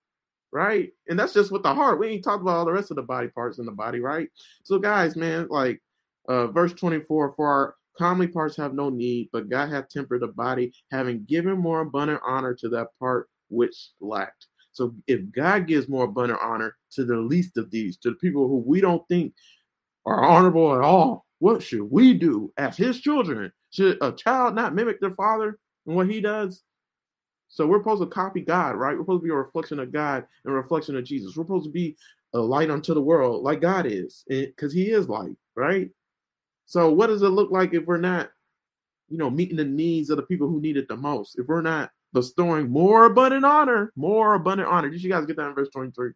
Right? 0.53 0.91
And 1.09 1.19
that's 1.19 1.35
just 1.35 1.50
with 1.50 1.65
the 1.65 1.75
heart. 1.75 1.99
We 1.99 2.07
ain't 2.07 2.25
talked 2.25 2.43
about 2.43 2.59
all 2.59 2.65
the 2.65 2.73
rest 2.73 2.93
of 2.93 2.97
the 2.97 3.03
body 3.03 3.29
parts 3.29 3.59
in 3.59 3.67
the 3.67 3.73
body, 3.73 3.99
right? 3.99 4.29
So 4.62 4.79
guys, 4.79 5.17
man, 5.17 5.49
like 5.50 5.83
uh 6.29 6.47
verse 6.47 6.73
24, 6.73 7.35
for 7.37 7.47
our 7.49 7.75
comely 7.99 8.26
parts 8.26 8.57
have 8.57 8.75
no 8.75 8.88
need, 8.88 9.29
but 9.33 9.49
God 9.49 9.71
hath 9.71 9.88
tempered 9.88 10.23
the 10.23 10.29
body, 10.29 10.73
having 10.91 11.25
given 11.25 11.59
more 11.59 11.80
abundant 11.80 12.21
honor 12.25 12.54
to 12.54 12.69
that 12.71 12.89
part 12.99 13.28
which 13.49 13.91
lacked. 14.00 14.47
So 14.73 14.95
if 15.06 15.21
God 15.32 15.67
gives 15.67 15.89
more 15.89 16.04
abundant 16.04 16.41
honor 16.43 16.76
to 16.93 17.04
the 17.04 17.17
least 17.17 17.56
of 17.56 17.71
these, 17.71 17.97
to 17.99 18.11
the 18.11 18.17
people 18.17 18.49
who 18.49 18.59
we 18.59 18.80
don't 18.80 19.06
think 19.09 19.32
are 20.04 20.25
honorable 20.25 20.75
at 20.75 20.82
all, 20.82 21.25
what 21.39 21.63
should 21.63 21.91
we 21.91 22.15
do 22.15 22.52
as 22.56 22.76
his 22.76 23.00
children? 23.00 23.52
Should 23.71 23.99
a 24.00 24.13
child 24.13 24.54
not 24.54 24.75
mimic 24.75 25.00
their 25.00 25.15
father 25.15 25.59
and 25.87 25.97
what 25.97 26.11
he 26.11 26.21
does? 26.21 26.63
So 27.49 27.67
we're 27.67 27.80
supposed 27.80 28.02
to 28.02 28.09
copy 28.09 28.41
God, 28.41 28.76
right? 28.76 28.95
We're 28.95 29.02
supposed 29.02 29.23
to 29.23 29.26
be 29.26 29.32
a 29.32 29.37
reflection 29.37 29.78
of 29.78 29.93
God 29.93 30.26
and 30.45 30.52
a 30.52 30.56
reflection 30.56 30.97
of 30.97 31.04
Jesus. 31.04 31.37
We're 31.37 31.45
supposed 31.45 31.67
to 31.67 31.71
be 31.71 31.97
a 32.35 32.39
light 32.39 32.71
unto 32.71 32.93
the 32.93 33.00
world 33.00 33.43
like 33.43 33.61
God 33.61 33.87
is, 33.87 34.25
because 34.28 34.73
he 34.73 34.91
is 34.91 35.09
light, 35.09 35.37
right? 35.54 35.89
So 36.67 36.93
what 36.93 37.07
does 37.07 37.23
it 37.23 37.29
look 37.29 37.50
like 37.50 37.73
if 37.75 37.85
we're 37.87 37.97
not, 37.97 38.31
you 39.09 39.19
know, 39.19 39.31
meeting 39.31 39.57
the 39.57 39.65
needs 39.65 40.11
of 40.11 40.17
the 40.17 40.25
people 40.25 40.49
who 40.49 40.61
need 40.61 40.76
it 40.76 40.89
the 40.89 40.97
most? 40.97 41.39
If 41.39 41.47
we're 41.47 41.63
not 41.63 41.91
bestowing 42.13 42.69
more 42.69 43.07
abundant 43.07 43.45
honor, 43.45 43.93
more 43.97 44.35
abundant 44.35 44.69
honor. 44.69 44.91
Did 44.91 45.02
you 45.02 45.11
guys 45.11 45.26
get 45.26 45.37
that 45.37 45.49
in 45.49 45.55
verse 45.55 45.69
23? 45.71 46.11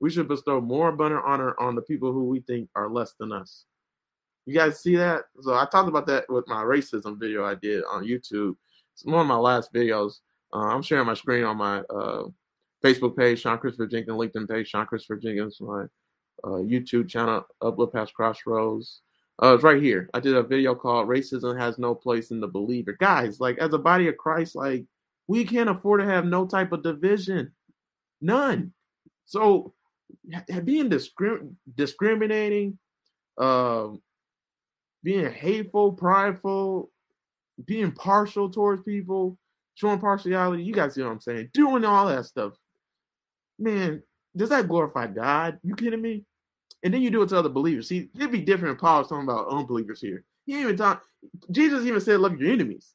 We 0.00 0.10
should 0.10 0.28
bestow 0.28 0.60
more 0.60 0.88
abundant 0.88 1.22
honor 1.26 1.54
on 1.58 1.74
the 1.74 1.82
people 1.82 2.12
who 2.12 2.24
we 2.24 2.40
think 2.40 2.68
are 2.74 2.88
less 2.88 3.14
than 3.18 3.32
us. 3.32 3.64
You 4.46 4.54
guys 4.54 4.80
see 4.80 4.96
that? 4.96 5.24
So 5.40 5.54
I 5.54 5.66
talked 5.66 5.88
about 5.88 6.06
that 6.06 6.24
with 6.28 6.48
my 6.48 6.62
racism 6.62 7.18
video 7.18 7.44
I 7.44 7.54
did 7.54 7.84
on 7.84 8.04
YouTube. 8.04 8.56
It's 8.94 9.04
one 9.04 9.20
of 9.20 9.26
my 9.26 9.36
last 9.36 9.72
videos. 9.72 10.14
Uh, 10.52 10.66
I'm 10.66 10.82
sharing 10.82 11.06
my 11.06 11.14
screen 11.14 11.44
on 11.44 11.56
my 11.56 11.80
uh, 11.80 12.24
Facebook 12.84 13.16
page, 13.16 13.40
Sean 13.40 13.58
Christopher 13.58 13.86
Jenkins, 13.86 14.16
LinkedIn 14.16 14.48
page, 14.48 14.68
Sean 14.68 14.86
Christopher 14.86 15.16
Jenkins, 15.16 15.58
my 15.60 15.84
uh, 16.44 16.60
YouTube 16.60 17.08
channel, 17.08 17.46
Upload 17.62 17.92
Past 17.92 18.14
Crossroads. 18.14 19.02
Uh, 19.42 19.54
it's 19.54 19.64
right 19.64 19.82
here. 19.82 20.10
I 20.14 20.20
did 20.20 20.36
a 20.36 20.42
video 20.42 20.74
called 20.74 21.08
"Racism 21.08 21.58
Has 21.58 21.78
No 21.78 21.94
Place 21.94 22.30
in 22.30 22.40
the 22.40 22.48
Believer." 22.48 22.96
Guys, 22.98 23.40
like 23.40 23.58
as 23.58 23.72
a 23.74 23.78
body 23.78 24.08
of 24.08 24.16
Christ, 24.16 24.56
like 24.56 24.84
we 25.28 25.44
can't 25.44 25.70
afford 25.70 26.00
to 26.00 26.06
have 26.06 26.26
no 26.26 26.46
type 26.46 26.72
of 26.72 26.82
division, 26.82 27.52
none. 28.20 28.72
So 29.26 29.74
being 30.64 30.90
discrim- 30.90 31.54
discriminating, 31.76 32.78
uh, 33.38 33.88
being 35.02 35.30
hateful, 35.32 35.92
prideful, 35.92 36.90
being 37.66 37.92
partial 37.92 38.50
towards 38.50 38.82
people, 38.82 39.38
showing 39.74 40.00
partiality. 40.00 40.64
You 40.64 40.74
guys 40.74 40.94
see 40.94 41.02
what 41.02 41.12
I'm 41.12 41.20
saying? 41.20 41.50
Doing 41.54 41.84
all 41.84 42.08
that 42.08 42.26
stuff. 42.26 42.54
Man, 43.58 44.02
does 44.36 44.50
that 44.50 44.68
glorify 44.68 45.06
God? 45.08 45.58
You 45.62 45.74
kidding 45.74 46.02
me? 46.02 46.24
And 46.82 46.94
then 46.94 47.02
you 47.02 47.10
do 47.10 47.22
it 47.22 47.28
to 47.28 47.38
other 47.38 47.48
believers. 47.48 47.88
See, 47.88 48.08
it'd 48.16 48.32
be 48.32 48.40
different 48.40 48.76
if 48.76 48.80
Paul 48.80 49.00
was 49.00 49.08
talking 49.08 49.24
about 49.24 49.48
unbelievers 49.48 50.00
here. 50.00 50.24
He 50.46 50.54
ain't 50.54 50.62
even 50.62 50.76
talk. 50.76 51.02
Jesus 51.50 51.84
even 51.84 52.00
said, 52.00 52.20
"Love 52.20 52.40
your 52.40 52.50
enemies." 52.50 52.94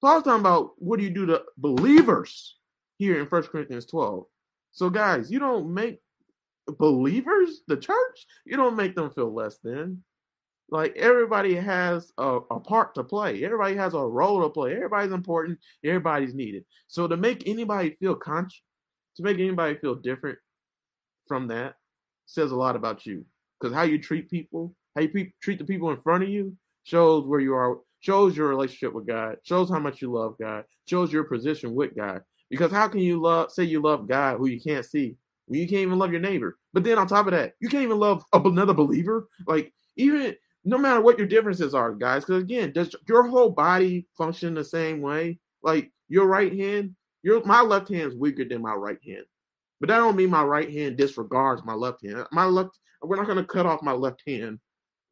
Paul's 0.00 0.24
talking 0.24 0.40
about 0.40 0.72
what 0.78 0.98
do 0.98 1.04
you 1.04 1.10
do 1.10 1.26
to 1.26 1.42
believers 1.56 2.56
here 2.98 3.20
in 3.20 3.26
First 3.26 3.50
Corinthians 3.50 3.86
12. 3.86 4.26
So, 4.72 4.90
guys, 4.90 5.30
you 5.30 5.38
don't 5.38 5.72
make 5.72 6.00
believers, 6.66 7.62
the 7.66 7.76
church, 7.76 8.26
you 8.44 8.56
don't 8.56 8.76
make 8.76 8.94
them 8.94 9.10
feel 9.10 9.32
less 9.32 9.58
than. 9.58 10.02
Like 10.70 10.96
everybody 10.96 11.54
has 11.54 12.12
a, 12.16 12.38
a 12.50 12.58
part 12.58 12.94
to 12.94 13.04
play. 13.04 13.44
Everybody 13.44 13.76
has 13.76 13.92
a 13.92 14.00
role 14.00 14.42
to 14.42 14.48
play. 14.48 14.74
Everybody's 14.74 15.12
important. 15.12 15.58
Everybody's 15.84 16.34
needed. 16.34 16.64
So 16.88 17.06
to 17.06 17.16
make 17.16 17.46
anybody 17.46 17.96
feel 18.00 18.14
conscious, 18.14 18.62
to 19.16 19.22
make 19.22 19.38
anybody 19.38 19.76
feel 19.76 19.94
different 19.94 20.38
from 21.28 21.48
that, 21.48 21.74
says 22.26 22.52
a 22.52 22.56
lot 22.56 22.76
about 22.76 23.06
you. 23.06 23.24
Because 23.60 23.74
how 23.74 23.82
you 23.82 23.98
treat 23.98 24.30
people, 24.30 24.74
how 24.94 25.02
you 25.02 25.08
pe- 25.08 25.32
treat 25.42 25.58
the 25.58 25.64
people 25.64 25.90
in 25.90 26.00
front 26.00 26.24
of 26.24 26.30
you, 26.30 26.56
shows 26.84 27.26
where 27.26 27.40
you 27.40 27.54
are, 27.54 27.78
shows 28.00 28.36
your 28.36 28.48
relationship 28.48 28.92
with 28.92 29.06
God, 29.06 29.36
shows 29.44 29.70
how 29.70 29.78
much 29.78 30.02
you 30.02 30.12
love 30.12 30.36
God, 30.40 30.64
shows 30.88 31.12
your 31.12 31.24
position 31.24 31.74
with 31.74 31.94
God. 31.96 32.22
Because 32.50 32.72
how 32.72 32.88
can 32.88 33.00
you 33.00 33.20
love, 33.20 33.52
say 33.52 33.64
you 33.64 33.80
love 33.80 34.08
God 34.08 34.38
who 34.38 34.48
you 34.48 34.60
can't 34.60 34.84
see, 34.84 35.16
when 35.46 35.60
you 35.60 35.66
can't 35.66 35.82
even 35.82 35.98
love 35.98 36.12
your 36.12 36.20
neighbor? 36.20 36.58
But 36.72 36.84
then 36.84 36.98
on 36.98 37.06
top 37.06 37.26
of 37.26 37.32
that, 37.32 37.54
you 37.60 37.68
can't 37.68 37.84
even 37.84 37.98
love 37.98 38.24
another 38.32 38.74
believer. 38.74 39.28
Like 39.46 39.72
even 39.96 40.34
no 40.64 40.78
matter 40.78 41.00
what 41.00 41.18
your 41.18 41.26
differences 41.26 41.74
are, 41.74 41.92
guys. 41.92 42.24
Because 42.24 42.42
again, 42.42 42.72
does 42.72 42.94
your 43.08 43.26
whole 43.26 43.50
body 43.50 44.06
function 44.16 44.54
the 44.54 44.64
same 44.64 45.00
way? 45.00 45.38
Like 45.62 45.90
your 46.08 46.26
right 46.26 46.52
hand, 46.52 46.94
your 47.22 47.44
my 47.44 47.62
left 47.62 47.88
hand 47.88 48.12
is 48.12 48.18
weaker 48.18 48.44
than 48.44 48.62
my 48.62 48.74
right 48.74 48.98
hand. 49.06 49.24
But 49.82 49.88
that 49.88 49.96
don't 49.96 50.14
mean 50.14 50.30
my 50.30 50.44
right 50.44 50.70
hand 50.70 50.96
disregards 50.96 51.64
my 51.64 51.74
left 51.74 52.06
hand. 52.06 52.24
My 52.30 52.44
left, 52.44 52.78
we're 53.02 53.16
not 53.16 53.26
gonna 53.26 53.44
cut 53.44 53.66
off 53.66 53.82
my 53.82 53.90
left 53.90 54.22
hand 54.24 54.60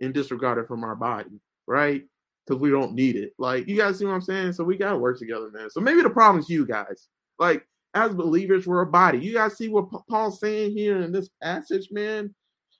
and 0.01 0.15
disregard 0.15 0.59
it 0.59 0.69
from 0.69 0.85
our 0.85 0.95
body, 0.95 1.41
right? 1.67 2.05
Because 2.47 2.63
we 2.63 2.71
don't 2.71 2.95
need 2.95 3.17
it. 3.17 3.33
Like 3.37 3.67
you 3.67 3.77
guys 3.77 3.99
see 3.99 4.05
what 4.05 4.15
I'm 4.15 4.21
saying? 4.21 4.53
So 4.53 4.63
we 4.63 4.77
gotta 4.77 4.97
work 4.97 5.19
together, 5.19 5.51
man. 5.51 5.71
So 5.71 5.81
maybe 5.81 6.03
the 6.03 6.11
problem 6.11 6.39
is 6.39 6.49
you 6.49 6.65
guys. 6.65 7.09
Like 7.41 7.67
as 7.95 8.15
believers, 8.15 8.69
we're 8.69 8.83
a 8.83 8.87
body. 8.87 9.19
You 9.19 9.35
guys 9.35 9.57
see 9.57 9.67
what 9.67 9.91
Paul's 10.09 10.39
saying 10.39 10.71
here 10.71 11.03
in 11.03 11.11
this 11.11 11.31
passage, 11.43 11.89
man? 11.91 12.33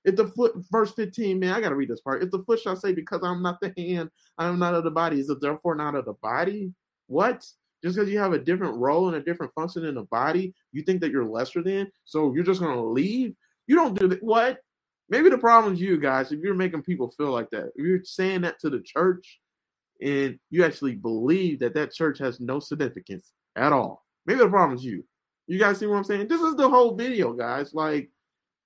If 0.05 0.15
the 0.15 0.29
foot, 0.29 0.53
verse 0.71 0.93
15, 0.93 1.41
man, 1.41 1.55
I 1.55 1.61
gotta 1.61 1.75
read 1.75 1.89
this 1.89 2.03
part. 2.03 2.23
If 2.23 2.31
the 2.31 2.45
foot 2.45 2.61
shall 2.61 2.77
say, 2.77 2.93
Because 2.93 3.23
I'm 3.25 3.43
not 3.43 3.61
the 3.61 3.75
hand, 3.77 4.13
I 4.39 4.47
am 4.47 4.61
not 4.61 4.75
of 4.75 4.85
the 4.85 4.93
body, 4.93 5.19
is 5.19 5.29
it 5.29 5.41
therefore 5.41 5.75
not 5.75 5.97
of 5.97 6.05
the 6.05 6.15
body? 6.23 6.73
What? 7.09 7.45
Just 7.83 7.97
because 7.97 8.11
you 8.11 8.19
have 8.19 8.33
a 8.33 8.39
different 8.39 8.77
role 8.77 9.09
and 9.09 9.17
a 9.17 9.23
different 9.23 9.55
function 9.55 9.85
in 9.85 9.95
the 9.95 10.03
body, 10.05 10.55
you 10.73 10.83
think 10.83 11.01
that 11.01 11.11
you're 11.11 11.25
lesser 11.25 11.63
than? 11.63 11.91
So 12.05 12.35
you're 12.35 12.45
just 12.45 12.61
gonna 12.61 12.85
leave? 12.85 13.35
You 13.67 13.77
don't 13.77 13.99
do 13.99 14.09
that. 14.09 14.23
What? 14.23 14.59
Maybe 15.09 15.29
the 15.29 15.39
problem 15.39 15.75
is 15.75 15.81
you 15.81 15.99
guys. 15.99 16.31
If 16.31 16.41
you're 16.41 16.55
making 16.55 16.83
people 16.83 17.11
feel 17.11 17.31
like 17.31 17.51
that, 17.51 17.73
if 17.75 17.87
you're 17.87 18.05
saying 18.05 18.43
that 18.43 18.59
to 18.61 18.71
the 18.71 18.81
church, 18.81 19.41
and 20.03 20.39
you 20.51 20.65
actually 20.65 20.95
believe 20.95 21.59
that 21.61 21.75
that 21.75 21.93
church 21.93 22.19
has 22.19 22.41
no 22.41 22.59
significance 22.61 23.33
at 23.57 23.73
all, 23.73 24.05
maybe 24.27 24.41
the 24.41 24.49
problem 24.49 24.77
is 24.79 24.85
you. 24.85 25.05
You 25.47 25.59
guys 25.59 25.79
see 25.79 25.87
what 25.87 25.97
I'm 25.97 26.05
saying? 26.05 26.29
This 26.29 26.41
is 26.41 26.55
the 26.55 26.69
whole 26.69 26.95
video, 26.95 27.33
guys. 27.33 27.75
Like, 27.75 28.11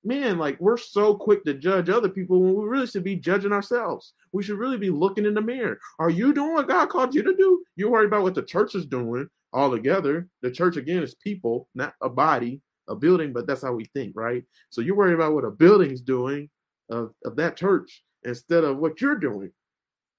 man, 0.04 0.38
like 0.38 0.60
we're 0.60 0.76
so 0.76 1.14
quick 1.14 1.44
to 1.44 1.54
judge 1.54 1.88
other 1.88 2.08
people 2.08 2.40
when 2.40 2.54
we 2.54 2.64
really 2.64 2.86
should 2.86 3.04
be 3.04 3.16
judging 3.16 3.52
ourselves. 3.52 4.14
We 4.32 4.42
should 4.42 4.58
really 4.58 4.78
be 4.78 4.90
looking 4.90 5.26
in 5.26 5.34
the 5.34 5.40
mirror. 5.40 5.78
Are 5.98 6.10
you 6.10 6.32
doing 6.32 6.54
what 6.54 6.68
God 6.68 6.88
called 6.88 7.14
you 7.14 7.22
to 7.22 7.34
do? 7.36 7.64
You're 7.76 7.90
worried 7.90 8.06
about 8.06 8.22
what 8.22 8.34
the 8.34 8.42
church 8.42 8.74
is 8.74 8.86
doing 8.86 9.28
all 9.52 9.70
together. 9.70 10.28
The 10.42 10.50
church 10.50 10.76
again 10.76 11.02
is 11.02 11.14
people, 11.14 11.68
not 11.74 11.94
a 12.02 12.08
body, 12.08 12.60
a 12.88 12.94
building, 12.94 13.32
but 13.32 13.46
that's 13.46 13.62
how 13.62 13.72
we 13.72 13.86
think, 13.86 14.14
right? 14.14 14.44
So 14.70 14.80
you're 14.80 14.96
worried 14.96 15.14
about 15.14 15.34
what 15.34 15.44
a 15.44 15.50
building's 15.50 16.00
doing 16.00 16.50
of, 16.90 17.12
of 17.24 17.36
that 17.36 17.56
church 17.56 18.02
instead 18.24 18.64
of 18.64 18.78
what 18.78 19.00
you're 19.00 19.18
doing. 19.18 19.50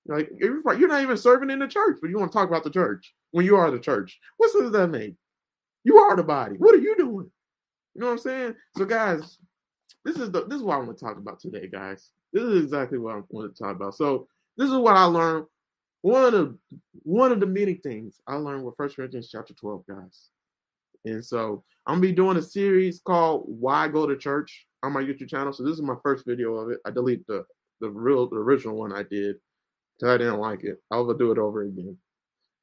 Like 0.08 0.30
you're 0.38 0.88
not 0.88 1.02
even 1.02 1.18
serving 1.18 1.50
in 1.50 1.60
the 1.60 1.68
church, 1.68 1.98
but 2.02 2.10
you 2.10 2.20
want 2.20 2.32
to 2.32 2.38
talk 2.38 2.48
about 2.48 2.64
the 2.64 2.70
church 2.70 3.14
when 3.32 3.46
you 3.46 3.56
are 3.56 3.72
the 3.72 3.80
church. 3.80 4.20
What 4.38 4.52
does 4.54 4.72
that 4.72 4.88
mean? 4.90 5.18
You 5.84 5.98
are 5.98 6.16
the 6.16 6.24
body. 6.24 6.56
What 6.58 6.76
are 6.76 6.80
you 6.80 6.96
doing? 6.96 7.30
You 7.94 8.02
know 8.02 8.08
what 8.08 8.14
I'm 8.14 8.20
saying? 8.20 8.56
So, 8.78 8.86
guys, 8.86 9.38
this 10.06 10.18
is 10.18 10.32
the 10.32 10.46
this 10.46 10.58
is 10.58 10.64
what 10.64 10.76
I 10.76 10.78
want 10.78 10.98
to 10.98 11.04
talk 11.04 11.18
about 11.18 11.40
today, 11.40 11.68
guys. 11.68 12.12
This 12.32 12.44
is 12.44 12.64
exactly 12.64 13.00
what 13.00 13.16
I 13.16 13.22
want 13.30 13.54
to 13.54 13.64
talk 13.64 13.76
about. 13.76 13.96
So, 13.96 14.28
this 14.56 14.70
is 14.70 14.78
what 14.78 14.96
I 14.96 15.04
learned. 15.06 15.48
One 16.02 16.24
of 16.24 16.32
the 16.32 16.58
one 17.04 17.32
of 17.32 17.40
the 17.40 17.48
many 17.48 17.74
things 17.74 18.22
I 18.28 18.36
learned 18.36 18.64
with 18.64 18.76
First 18.78 18.96
Corinthians 18.96 19.30
chapter 19.32 19.56
12, 19.56 19.84
guys. 19.90 20.30
And 21.06 21.26
so 21.26 21.64
I'm 21.88 21.96
gonna 21.96 22.08
be 22.08 22.12
doing 22.12 22.38
a 22.38 22.42
series 22.42 23.00
called 23.00 23.46
Why 23.48 23.88
Go 23.88 24.06
to 24.08 24.16
Church 24.16 24.68
on 24.84 24.94
my 24.94 25.02
YouTube 25.02 25.30
channel. 25.30 25.54
So 25.54 25.64
this 25.64 25.74
is 25.74 25.82
my 25.82 25.96
first 26.04 26.26
video 26.26 26.56
of 26.56 26.72
it. 26.72 26.80
I 26.86 26.92
deleted 26.92 27.26
the 27.28 27.44
the 27.82 27.90
real 27.90 28.30
the 28.30 28.38
original 28.38 28.76
one 28.76 28.94
I 28.94 29.04
did 29.04 29.38
because 29.98 30.14
I 30.14 30.18
didn't 30.18 30.40
like 30.40 30.64
it. 30.64 30.78
I'll 30.92 31.12
do 31.14 31.32
it 31.32 31.40
over 31.40 31.64
again. 31.64 31.98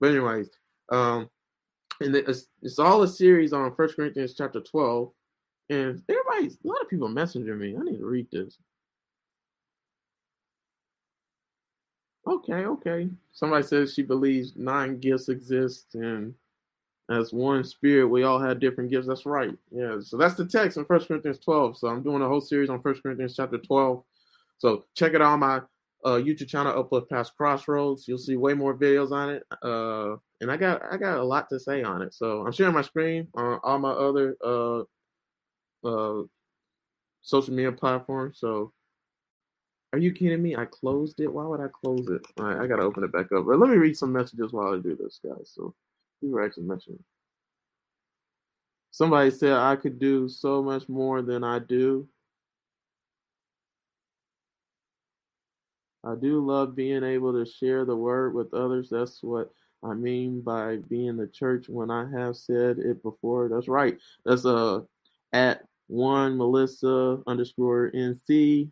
But 0.01 0.11
anyways, 0.11 0.51
um, 0.91 1.29
and 2.01 2.15
it's, 2.15 2.47
it's 2.63 2.79
all 2.79 3.03
a 3.03 3.09
series 3.09 3.53
on 3.53 3.75
First 3.75 3.97
Corinthians 3.97 4.35
chapter 4.37 4.61
12. 4.61 5.11
And 5.73 6.03
everybody's 6.07 6.59
a 6.63 6.69
lot 6.69 6.83
of 6.83 6.91
people 6.91 7.09
messaging 7.09 7.59
me. 7.59 7.75
I 7.75 7.83
need 7.83 7.99
to 7.99 8.05
read 8.05 8.27
this. 8.31 8.59
Okay, 12.27 12.67
okay. 12.67 13.09
Somebody 13.33 13.67
says 13.67 13.95
she 13.95 14.03
believes 14.03 14.53
nine 14.55 14.99
gifts 14.99 15.31
exist 15.31 15.95
and 15.95 16.35
as 17.11 17.33
one 17.33 17.65
spirit, 17.65 18.07
we 18.07 18.23
all 18.23 18.39
have 18.39 18.61
different 18.61 18.91
gifts. 18.91 19.07
That's 19.07 19.25
right. 19.27 19.57
Yeah. 19.71 19.97
So 20.01 20.17
that's 20.17 20.35
the 20.35 20.47
text 20.47 20.77
in 20.77 20.85
First 20.85 21.09
Corinthians 21.09 21.39
12. 21.39 21.79
So 21.79 21.89
I'm 21.89 22.03
doing 22.03 22.23
a 22.23 22.29
whole 22.29 22.41
series 22.41 22.71
on 22.71 22.83
First 22.83 23.03
Corinthians 23.03 23.35
chapter 23.35 23.59
12. 23.59 24.03
So 24.59 24.85
check 24.95 25.15
it 25.15 25.23
out 25.23 25.33
on 25.33 25.41
my 25.41 25.57
uh, 26.05 26.21
YouTube 26.21 26.49
channel, 26.49 26.79
Uplift 26.79 27.09
Past 27.11 27.35
Crossroads. 27.37 28.07
You'll 28.07 28.19
see 28.19 28.37
way 28.37 28.55
more 28.55 28.75
videos 28.75 29.11
on 29.11 29.31
it. 29.31 29.43
Uh, 29.63 30.17
and 30.41 30.51
I 30.51 30.57
got 30.57 30.83
I 30.91 30.97
got 30.97 31.19
a 31.19 31.25
lot 31.25 31.49
to 31.51 31.59
say 31.59 31.83
on 31.83 32.03
it. 32.03 32.15
So 32.15 32.45
I'm 32.47 32.53
sharing 32.53 32.75
my 32.75 32.83
screen 32.83 33.29
on 33.35 33.59
all 33.63 33.79
my 33.79 33.91
other 33.91 34.37
uh, 34.45 34.83
uh, 35.85 36.23
social 37.23 37.55
media 37.55 37.73
platform. 37.73 38.33
So 38.35 38.73
are 39.93 39.99
you 39.99 40.13
kidding 40.13 40.43
me? 40.43 40.57
I 40.57 40.65
closed 40.65 41.21
it. 41.21 41.33
Why 41.33 41.45
would 41.45 41.61
I 41.61 41.69
close 41.69 42.09
it? 42.09 42.27
All 42.39 42.47
right, 42.47 42.59
I 42.59 42.67
gotta 42.67 42.83
open 42.83 43.05
it 43.05 43.13
back 43.13 43.27
up. 43.33 43.45
But 43.47 43.59
let 43.59 43.69
me 43.69 43.77
read 43.77 43.97
some 43.97 44.13
messages 44.13 44.53
while 44.53 44.75
I 44.75 44.79
do 44.79 44.97
this, 44.97 45.21
guys. 45.25 45.53
So 45.55 45.75
people 46.21 46.39
are 46.39 46.45
actually 46.45 46.65
mentioning. 46.65 47.03
Somebody 48.91 49.31
said 49.31 49.53
I 49.53 49.77
could 49.77 49.99
do 49.99 50.29
so 50.29 50.63
much 50.63 50.89
more 50.89 51.23
than 51.23 51.45
I 51.45 51.59
do. 51.59 52.09
I 56.05 56.15
do 56.15 56.45
love 56.45 56.75
being 56.75 57.05
able 57.05 57.33
to 57.33 57.51
share 57.51 57.85
the 57.85 57.97
word 57.97 58.35
with 58.35 58.53
others. 58.55 58.89
That's 58.91 59.23
what 59.23 59.51
I 59.83 59.95
mean 59.95 60.41
by 60.41 60.77
being 60.89 61.17
the 61.17 61.27
church 61.27 61.69
when 61.69 61.91
I 61.91 62.11
have 62.11 62.37
said 62.37 62.79
it 62.79 63.03
before. 63.03 63.49
That's 63.49 63.69
right. 63.69 63.99
That's 64.25 64.45
uh 64.45 64.81
at 65.33 65.65
one 65.93 66.39
Melissa 66.39 67.19
underscore 67.27 67.91
NC. 67.95 68.71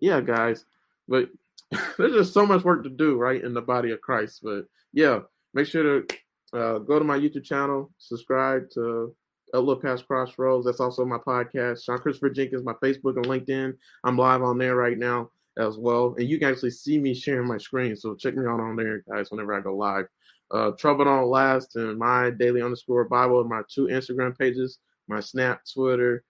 Yeah, 0.00 0.20
guys. 0.20 0.64
But 1.08 1.30
there's 1.98 2.14
just 2.14 2.34
so 2.34 2.44
much 2.44 2.64
work 2.64 2.82
to 2.82 2.90
do, 2.90 3.16
right, 3.16 3.42
in 3.42 3.54
the 3.54 3.62
body 3.62 3.92
of 3.92 4.00
Christ. 4.00 4.40
But 4.42 4.66
yeah, 4.92 5.20
make 5.54 5.66
sure 5.66 5.82
to 6.02 6.16
uh, 6.52 6.78
go 6.78 6.98
to 6.98 7.04
my 7.04 7.18
YouTube 7.18 7.44
channel, 7.44 7.92
subscribe 7.98 8.68
to 8.70 9.14
Outlook 9.54 9.82
Past 9.82 10.06
Crossroads. 10.06 10.66
That's 10.66 10.80
also 10.80 11.04
my 11.04 11.18
podcast. 11.18 11.84
Sean 11.84 11.98
Christopher 11.98 12.30
Jenkins, 12.30 12.64
my 12.64 12.74
Facebook 12.74 13.16
and 13.16 13.26
LinkedIn. 13.26 13.74
I'm 14.04 14.18
live 14.18 14.42
on 14.42 14.58
there 14.58 14.74
right 14.74 14.98
now 14.98 15.30
as 15.58 15.78
well. 15.78 16.14
And 16.18 16.28
you 16.28 16.38
can 16.38 16.50
actually 16.50 16.72
see 16.72 16.98
me 16.98 17.14
sharing 17.14 17.46
my 17.46 17.58
screen. 17.58 17.96
So 17.96 18.14
check 18.14 18.34
me 18.34 18.46
out 18.46 18.60
on 18.60 18.76
there, 18.76 19.04
guys, 19.08 19.30
whenever 19.30 19.54
I 19.54 19.60
go 19.60 19.76
live. 19.76 20.06
Uh, 20.50 20.72
Trouble 20.72 21.04
Don't 21.04 21.28
Last 21.28 21.76
and 21.76 21.98
my 21.98 22.30
daily 22.30 22.62
underscore 22.62 23.04
Bible, 23.04 23.40
and 23.40 23.50
my 23.50 23.62
two 23.68 23.86
Instagram 23.86 24.36
pages, 24.36 24.78
my 25.08 25.20
Snap, 25.20 25.60
Twitter, 25.72 26.24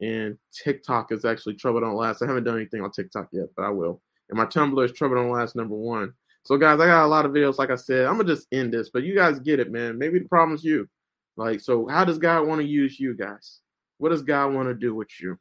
and 0.00 0.36
TikTok 0.52 1.12
is 1.12 1.24
actually 1.24 1.54
Trouble 1.54 1.80
Don't 1.80 1.94
Last. 1.94 2.22
I 2.22 2.26
haven't 2.26 2.44
done 2.44 2.56
anything 2.56 2.82
on 2.82 2.90
TikTok 2.90 3.28
yet, 3.32 3.46
but 3.56 3.64
I 3.64 3.70
will. 3.70 4.02
And 4.30 4.38
my 4.38 4.46
Tumblr 4.46 4.84
is 4.84 4.92
Trouble 4.92 5.16
Don't 5.16 5.30
Last 5.30 5.56
number 5.56 5.76
one. 5.76 6.12
So 6.44 6.56
guys, 6.56 6.80
I 6.80 6.86
got 6.86 7.04
a 7.04 7.06
lot 7.06 7.24
of 7.24 7.32
videos. 7.32 7.58
Like 7.58 7.70
I 7.70 7.76
said, 7.76 8.06
I'm 8.06 8.16
gonna 8.16 8.24
just 8.24 8.48
end 8.50 8.72
this, 8.72 8.90
but 8.90 9.04
you 9.04 9.14
guys 9.14 9.38
get 9.38 9.60
it, 9.60 9.70
man. 9.70 9.96
Maybe 9.98 10.18
the 10.18 10.28
problem 10.28 10.56
is 10.56 10.64
you. 10.64 10.88
Like, 11.36 11.60
so 11.60 11.86
how 11.88 12.04
does 12.04 12.18
God 12.18 12.46
want 12.46 12.60
to 12.60 12.66
use 12.66 12.98
you 12.98 13.14
guys? 13.14 13.60
What 13.98 14.10
does 14.10 14.22
God 14.22 14.52
want 14.52 14.68
to 14.68 14.74
do 14.74 14.94
with 14.94 15.08
you? 15.20 15.38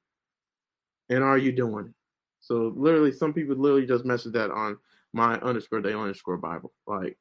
And 1.10 1.24
are 1.24 1.38
you 1.38 1.52
doing 1.52 1.88
it? 1.88 1.94
So 2.42 2.74
literally, 2.76 3.12
some 3.12 3.34
people 3.34 3.56
literally 3.56 3.86
just 3.86 4.06
message 4.06 4.34
that 4.34 4.52
on 4.52 4.78
my 5.14 5.40
underscore 5.40 5.82
day 5.82 5.94
underscore 5.94 6.38
Bible. 6.38 6.72
Like, 6.88 7.18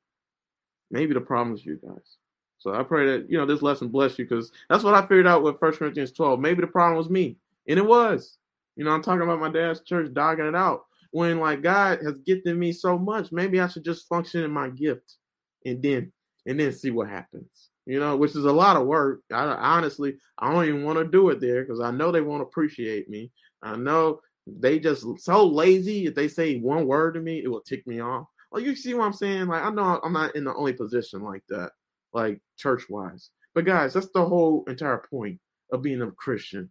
maybe 0.91 1.15
the 1.15 1.21
problem 1.21 1.55
is 1.55 1.65
you 1.65 1.81
guys. 1.83 2.17
So 2.61 2.75
I 2.75 2.83
pray 2.83 3.07
that 3.07 3.31
you 3.31 3.39
know 3.39 3.47
this 3.47 3.63
lesson 3.63 3.89
bless 3.89 4.19
you 4.19 4.27
because 4.27 4.53
that's 4.69 4.85
what 4.85 4.95
I 4.95 5.01
figured 5.01 5.27
out 5.27 5.43
with 5.43 5.59
First 5.59 5.79
Corinthians 5.79 6.13
12. 6.13 6.39
Maybe 6.39 6.61
the 6.61 6.67
problem 6.67 6.97
was 6.97 7.11
me, 7.11 7.37
and 7.67 7.79
it 7.79 7.87
was. 7.87 8.37
You 8.77 8.85
know, 8.85 8.93
I'm 8.93 9.03
talking 9.03 9.23
about 9.23 9.41
my 9.41 9.51
dad's 9.51 9.81
church 9.81 10.13
dogging 10.15 10.47
it 10.47 10.55
out 10.55 10.85
when 11.11 11.41
like 11.41 11.63
God 11.63 12.01
has 12.05 12.15
gifted 12.25 12.57
me 12.57 12.73
so 12.73 12.99
much. 12.99 13.33
Maybe 13.33 13.61
I 13.61 13.69
should 13.69 13.85
just 13.85 14.09
function 14.09 14.45
in 14.45 14.51
my 14.51 14.69
gift, 14.69 15.17
and 15.65 15.83
then 15.83 16.13
and 16.47 16.61
then 16.61 16.73
see 16.73 16.91
what 16.91 17.09
happens. 17.09 17.71
You 17.87 17.99
know, 17.99 18.17
which 18.17 18.37
is 18.37 18.45
a 18.45 18.53
lot 18.53 18.77
of 18.77 18.87
work. 18.87 19.23
I 19.33 19.45
honestly, 19.45 20.17
I 20.39 20.53
don't 20.53 20.67
even 20.67 20.85
want 20.85 20.99
to 20.99 21.05
do 21.05 21.31
it 21.31 21.41
there 21.41 21.63
because 21.63 21.81
I 21.81 21.91
know 21.91 22.13
they 22.13 22.21
won't 22.21 22.43
appreciate 22.43 23.09
me. 23.09 23.33
I 23.63 23.77
know 23.77 24.21
they 24.47 24.79
just 24.79 25.05
so 25.21 25.47
lazy. 25.47 26.07
If 26.07 26.15
they 26.15 26.29
say 26.29 26.59
one 26.59 26.87
word 26.87 27.15
to 27.15 27.21
me, 27.21 27.43
it 27.43 27.49
will 27.49 27.63
tick 27.63 27.87
me 27.87 28.01
off. 28.01 28.27
Like 28.53 28.65
you 28.65 28.75
see 28.75 28.95
what 28.95 29.07
I'm 29.07 29.13
saying? 29.13 29.47
Like 29.47 29.63
I 29.63 29.71
know 29.71 30.01
I'm 30.03 30.13
not 30.13 30.37
in 30.37 30.45
the 30.45 30.55
only 30.55 30.73
position 30.73 31.23
like 31.23 31.43
that, 31.49 31.73
like 32.13 32.41
church 32.57 32.85
wise. 32.89 33.31
But 33.55 33.65
guys, 33.65 33.93
that's 33.95 34.11
the 34.15 34.25
whole 34.25 34.65
entire 34.69 35.05
point 35.11 35.41
of 35.73 35.83
being 35.83 36.03
a 36.03 36.11
Christian. 36.11 36.71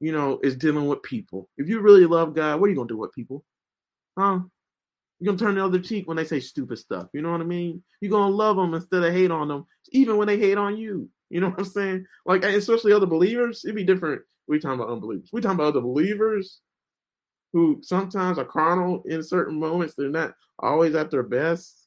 You 0.00 0.12
know, 0.12 0.38
is 0.44 0.54
dealing 0.54 0.86
with 0.86 1.02
people. 1.02 1.48
If 1.56 1.68
you 1.68 1.80
really 1.80 2.06
love 2.06 2.34
God, 2.34 2.60
what 2.60 2.66
are 2.66 2.70
you 2.70 2.76
gonna 2.76 2.88
do 2.88 2.98
with 2.98 3.12
people? 3.12 3.44
Huh? 4.16 4.40
You're 5.18 5.34
gonna 5.34 5.38
turn 5.38 5.56
the 5.56 5.64
other 5.64 5.80
cheek 5.80 6.06
when 6.06 6.16
they 6.16 6.24
say 6.24 6.38
stupid 6.38 6.78
stuff. 6.78 7.08
You 7.12 7.22
know 7.22 7.32
what 7.32 7.40
I 7.40 7.44
mean? 7.44 7.82
You're 8.00 8.12
gonna 8.12 8.34
love 8.34 8.56
them 8.56 8.74
instead 8.74 9.02
of 9.02 9.12
hate 9.12 9.32
on 9.32 9.48
them, 9.48 9.66
even 9.90 10.16
when 10.16 10.28
they 10.28 10.38
hate 10.38 10.58
on 10.58 10.76
you. 10.76 11.08
You 11.30 11.40
know 11.40 11.50
what 11.50 11.58
I'm 11.58 11.64
saying? 11.64 12.06
Like, 12.24 12.44
especially 12.44 12.92
other 12.92 13.06
believers, 13.06 13.64
it'd 13.64 13.76
be 13.76 13.84
different. 13.84 14.22
We 14.46 14.58
talking 14.58 14.80
about 14.80 14.92
unbelievers. 14.92 15.30
We 15.32 15.40
talking 15.40 15.56
about 15.56 15.68
other 15.68 15.80
believers 15.80 16.60
who 17.52 17.80
sometimes 17.82 18.38
are 18.38 18.44
carnal 18.44 19.02
in 19.06 19.22
certain 19.22 19.58
moments. 19.58 19.94
They're 19.96 20.08
not 20.08 20.34
always 20.58 20.94
at 20.94 21.10
their 21.10 21.22
best. 21.22 21.77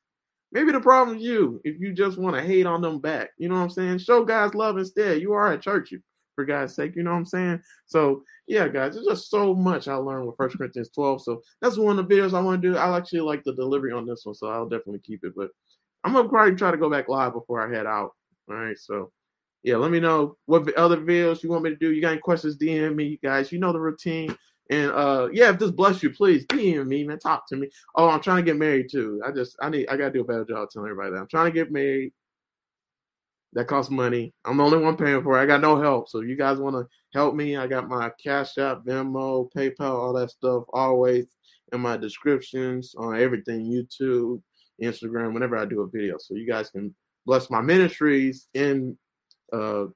Maybe 0.52 0.72
the 0.72 0.82
problem 0.82 1.18
is 1.18 1.24
you 1.24 1.62
if 1.64 1.80
you 1.80 1.94
just 1.94 2.18
want 2.18 2.36
to 2.36 2.42
hate 2.42 2.66
on 2.66 2.82
them 2.82 3.00
back. 3.00 3.30
You 3.38 3.50
know 3.50 3.56
what 3.56 3.62
I'm 3.62 3.70
saying? 3.70 4.00
Show 4.00 4.26
guys 4.26 4.54
love 4.54 4.78
instead. 4.78 5.22
You 5.22 5.34
are 5.34 5.54
at 5.54 5.62
church, 5.62 5.94
for 6.36 6.46
God's 6.46 6.76
sake. 6.76 6.96
You 6.96 7.04
know 7.04 7.12
what 7.12 7.18
I'm 7.18 7.26
saying? 7.26 7.62
So 7.86 8.24
yeah, 8.48 8.68
guys, 8.68 8.94
there's 8.94 9.06
just 9.06 9.30
so 9.30 9.54
much 9.54 9.88
I 9.88 9.96
learned 9.96 10.28
with 10.28 10.36
First 10.38 10.58
Corinthians 10.58 10.90
12. 10.90 11.24
So 11.24 11.42
that's 11.62 11.78
one 11.78 11.98
of 11.98 12.08
the 12.08 12.16
videos 12.16 12.34
I 12.34 12.42
want 12.42 12.62
to 12.62 12.72
do. 12.72 12.78
I 12.78 12.98
actually 12.98 13.22
like 13.22 13.44
the 13.44 13.56
delivery 13.56 13.92
on 13.92 14.06
this 14.06 14.22
one, 14.26 14.36
so 14.36 14.48
I'll 14.48 14.68
definitely 14.68 15.00
keep 15.00 15.24
it. 15.24 15.34
But 15.36 15.50
I'm 16.04 16.14
gonna 16.14 16.30
probably 16.30 16.56
try 16.56 16.72
to 16.72 16.78
go 16.78 16.90
back 16.90 17.08
live 17.08 17.34
before 17.34 17.62
I 17.62 17.76
head 17.76 17.86
out. 17.86 18.12
All 18.50 18.56
right, 18.56 18.78
so 18.78 19.12
yeah, 19.64 19.78
let 19.78 19.92
me 19.92 20.00
know 20.00 20.38
what 20.46 20.74
other 20.74 20.98
videos 20.98 21.44
you 21.44 21.50
want 21.50 21.64
me 21.64 21.70
to 21.70 21.76
do. 21.76 21.92
You 21.92 22.02
got 22.02 22.14
any 22.14 22.22
questions? 22.22 22.58
DM 22.58 22.96
me, 22.96 23.20
guys. 23.24 23.52
You 23.52 23.60
know 23.60 23.72
the 23.72 23.80
routine. 23.80 24.36
And 24.72 24.90
uh, 24.92 25.28
yeah, 25.34 25.50
if 25.50 25.60
this 25.60 25.70
bless 25.70 26.02
you, 26.02 26.12
please 26.12 26.46
DM 26.46 26.88
me, 26.88 27.04
man. 27.04 27.20
Talk 27.20 27.46
to 27.50 27.58
me. 27.58 27.70
Oh, 27.96 28.08
I'm 28.08 28.22
trying 28.22 28.38
to 28.38 28.50
get 28.50 28.58
married 28.58 28.90
too. 28.90 29.22
I 29.26 29.32
just 29.32 29.58
I 29.62 29.70
need 29.70 29.88
I 29.90 29.98
gotta 29.98 30.14
do 30.14 30.22
a 30.22 30.26
better 30.26 30.46
job 30.46 30.70
telling 30.70 30.90
everybody 30.90 31.12
that 31.12 31.20
I'm 31.20 31.28
trying 31.28 31.48
to 31.48 31.52
get 31.52 31.74
married. 31.74 32.14
That 33.52 33.68
costs 33.68 33.92
money. 33.92 34.34
I'm 34.46 34.56
the 34.56 34.64
only 34.64 34.78
one 34.78 34.96
paying 34.96 35.22
for 35.24 35.38
it. 35.38 35.42
I 35.42 35.46
got 35.46 35.60
no 35.60 35.80
help. 35.80 36.08
So 36.08 36.22
you 36.22 36.38
guys 36.38 36.58
want 36.58 36.78
to 36.78 36.88
help 37.14 37.36
me? 37.36 37.58
I 37.58 37.68
got 37.68 37.90
my 37.90 38.10
Cash 38.24 38.58
App, 38.58 38.86
Venmo, 38.86 39.52
PayPal, 39.52 39.92
all 39.92 40.14
that 40.14 40.32
stuff 40.32 40.64
always 40.72 41.36
in 41.74 41.82
my 41.82 41.98
descriptions 41.98 42.96
on 42.98 43.20
everything, 43.20 43.66
YouTube, 43.66 44.42
Instagram, 44.82 45.34
whenever 45.34 45.58
I 45.58 45.66
do 45.66 45.82
a 45.82 45.90
video. 45.90 46.16
So 46.18 46.36
you 46.36 46.48
guys 46.48 46.70
can 46.70 46.96
bless 47.26 47.50
my 47.50 47.60
ministries 47.60 48.48
and 48.56 48.96
uh 49.52 49.88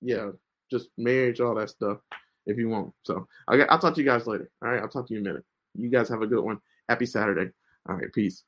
yeah, 0.00 0.30
just 0.70 0.88
marriage, 0.96 1.40
all 1.40 1.54
that 1.56 1.68
stuff. 1.68 1.98
If 2.46 2.58
you 2.58 2.68
want. 2.68 2.92
So 3.02 3.26
I'll, 3.48 3.64
I'll 3.68 3.78
talk 3.78 3.94
to 3.94 4.00
you 4.00 4.06
guys 4.06 4.26
later. 4.26 4.50
All 4.62 4.70
right, 4.70 4.80
I'll 4.80 4.88
talk 4.88 5.06
to 5.08 5.14
you 5.14 5.20
in 5.20 5.26
a 5.26 5.30
minute. 5.30 5.44
You 5.74 5.90
guys 5.90 6.08
have 6.08 6.22
a 6.22 6.26
good 6.26 6.42
one. 6.42 6.58
Happy 6.88 7.06
Saturday. 7.06 7.50
All 7.88 7.96
right, 7.96 8.12
peace. 8.12 8.44